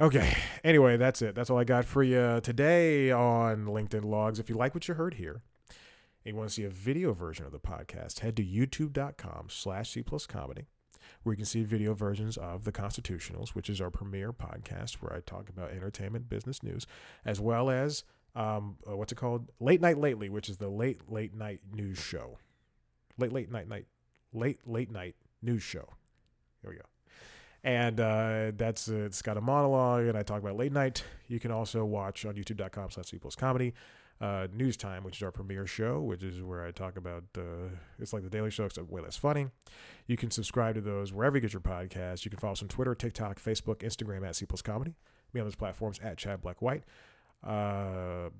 Okay. 0.00 0.36
Anyway, 0.64 0.96
that's 0.96 1.22
it. 1.22 1.34
That's 1.34 1.50
all 1.50 1.58
I 1.58 1.64
got 1.64 1.84
for 1.84 2.02
you 2.02 2.40
today 2.42 3.10
on 3.10 3.66
LinkedIn 3.66 4.04
Logs. 4.04 4.38
If 4.38 4.48
you 4.48 4.56
like 4.56 4.74
what 4.74 4.88
you 4.88 4.94
heard 4.94 5.14
here 5.14 5.42
and 6.24 6.34
you 6.34 6.36
want 6.36 6.48
to 6.48 6.54
see 6.54 6.64
a 6.64 6.70
video 6.70 7.12
version 7.12 7.46
of 7.46 7.52
the 7.52 7.60
podcast, 7.60 8.20
head 8.20 8.36
to 8.36 8.44
youtube.com 8.44 9.46
slash 9.48 9.90
C 9.90 10.02
plus 10.02 10.26
comedy 10.26 10.66
where 11.22 11.32
you 11.32 11.36
can 11.36 11.46
see 11.46 11.62
video 11.62 11.94
versions 11.94 12.36
of 12.36 12.64
The 12.64 12.72
Constitutionals, 12.72 13.50
which 13.50 13.70
is 13.70 13.80
our 13.80 13.90
premier 13.90 14.32
podcast 14.32 14.94
where 14.94 15.12
I 15.12 15.20
talk 15.20 15.48
about 15.48 15.70
entertainment 15.70 16.28
business 16.28 16.62
news, 16.62 16.86
as 17.24 17.40
well 17.40 17.70
as 17.70 18.04
um, 18.34 18.76
uh, 18.88 18.96
what's 18.96 19.12
it 19.12 19.16
called? 19.16 19.48
Late 19.60 19.80
Night 19.80 19.98
Lately, 19.98 20.28
which 20.28 20.48
is 20.48 20.56
the 20.56 20.68
late 20.68 21.10
late 21.10 21.34
night 21.34 21.60
news 21.72 21.98
show. 21.98 22.38
Late 23.18 23.32
late 23.32 23.50
night 23.50 23.68
night 23.68 23.86
late 24.32 24.58
late 24.66 24.90
night 24.90 25.14
news 25.42 25.62
show. 25.62 25.88
Here 26.62 26.70
we 26.70 26.76
go. 26.76 26.82
And 27.64 28.00
uh, 28.00 28.52
that's 28.56 28.88
uh, 28.88 29.04
it's 29.06 29.22
got 29.22 29.36
a 29.36 29.40
monologue, 29.40 30.06
and 30.06 30.18
I 30.18 30.22
talk 30.22 30.40
about 30.40 30.56
late 30.56 30.72
night. 30.72 31.04
You 31.28 31.38
can 31.38 31.50
also 31.50 31.84
watch 31.84 32.24
on 32.24 32.34
YouTube.com/slash 32.34 33.06
C 33.06 33.18
plus 33.18 33.36
comedy. 33.36 33.74
Uh, 34.20 34.46
News 34.54 34.76
Time, 34.76 35.02
which 35.02 35.16
is 35.16 35.22
our 35.24 35.32
premiere 35.32 35.66
show, 35.66 36.00
which 36.00 36.22
is 36.22 36.40
where 36.42 36.64
I 36.64 36.70
talk 36.70 36.96
about 36.96 37.24
uh, 37.36 37.70
it's 37.98 38.12
like 38.12 38.22
the 38.22 38.30
Daily 38.30 38.50
Show, 38.50 38.66
except 38.66 38.88
way 38.88 39.00
less 39.00 39.16
funny. 39.16 39.48
You 40.06 40.16
can 40.16 40.30
subscribe 40.30 40.76
to 40.76 40.80
those 40.80 41.12
wherever 41.12 41.36
you 41.36 41.40
get 41.40 41.52
your 41.52 41.60
podcasts. 41.60 42.24
You 42.24 42.30
can 42.30 42.38
follow 42.38 42.52
us 42.52 42.62
on 42.62 42.68
Twitter, 42.68 42.94
TikTok, 42.94 43.42
Facebook, 43.42 43.78
Instagram 43.78 44.24
at 44.24 44.36
C 44.36 44.46
plus 44.46 44.62
Comedy. 44.62 44.94
Me 45.32 45.40
on 45.40 45.46
those 45.46 45.56
platforms 45.56 45.98
at 46.04 46.18
Chad 46.18 46.40
Black 46.40 46.62
White. 46.62 46.84
Uh, 47.44 48.30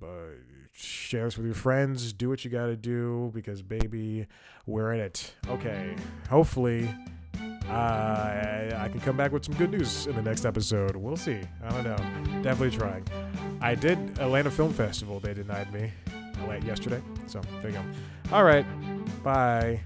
share 0.73 1.25
this 1.25 1.37
with 1.37 1.47
your 1.47 1.55
friends. 1.55 2.13
Do 2.13 2.29
what 2.29 2.45
you 2.45 2.51
got 2.51 2.67
to 2.67 2.77
do 2.77 3.31
because, 3.35 3.63
baby, 3.63 4.27
we're 4.67 4.93
in 4.95 5.01
it. 5.01 5.35
Okay. 5.49 5.95
Hopefully, 6.31 6.89
uh, 7.69 7.73
I, 7.73 8.73
I 8.77 8.89
can 8.89 9.01
come 9.01 9.17
back 9.17 9.33
with 9.33 9.45
some 9.45 9.55
good 9.55 9.71
news 9.71 10.07
in 10.07 10.15
the 10.15 10.23
next 10.23 10.45
episode. 10.45 10.97
We'll 10.97 11.17
see. 11.17 11.41
I 11.65 11.69
don't 11.71 11.85
know. 11.85 12.43
Definitely 12.43 12.77
trying. 12.77 13.05
I 13.61 13.75
did 13.75 13.99
Atlanta 14.19 14.51
Film 14.51 14.73
Festival. 14.73 15.21
They 15.21 15.35
denied 15.35 15.73
me 15.73 15.91
yesterday. 16.65 17.01
So 17.27 17.41
there 17.61 17.71
you 17.71 17.79
go. 17.79 17.85
All 18.33 18.45
right. 18.45 18.67
Bye. 19.23 19.81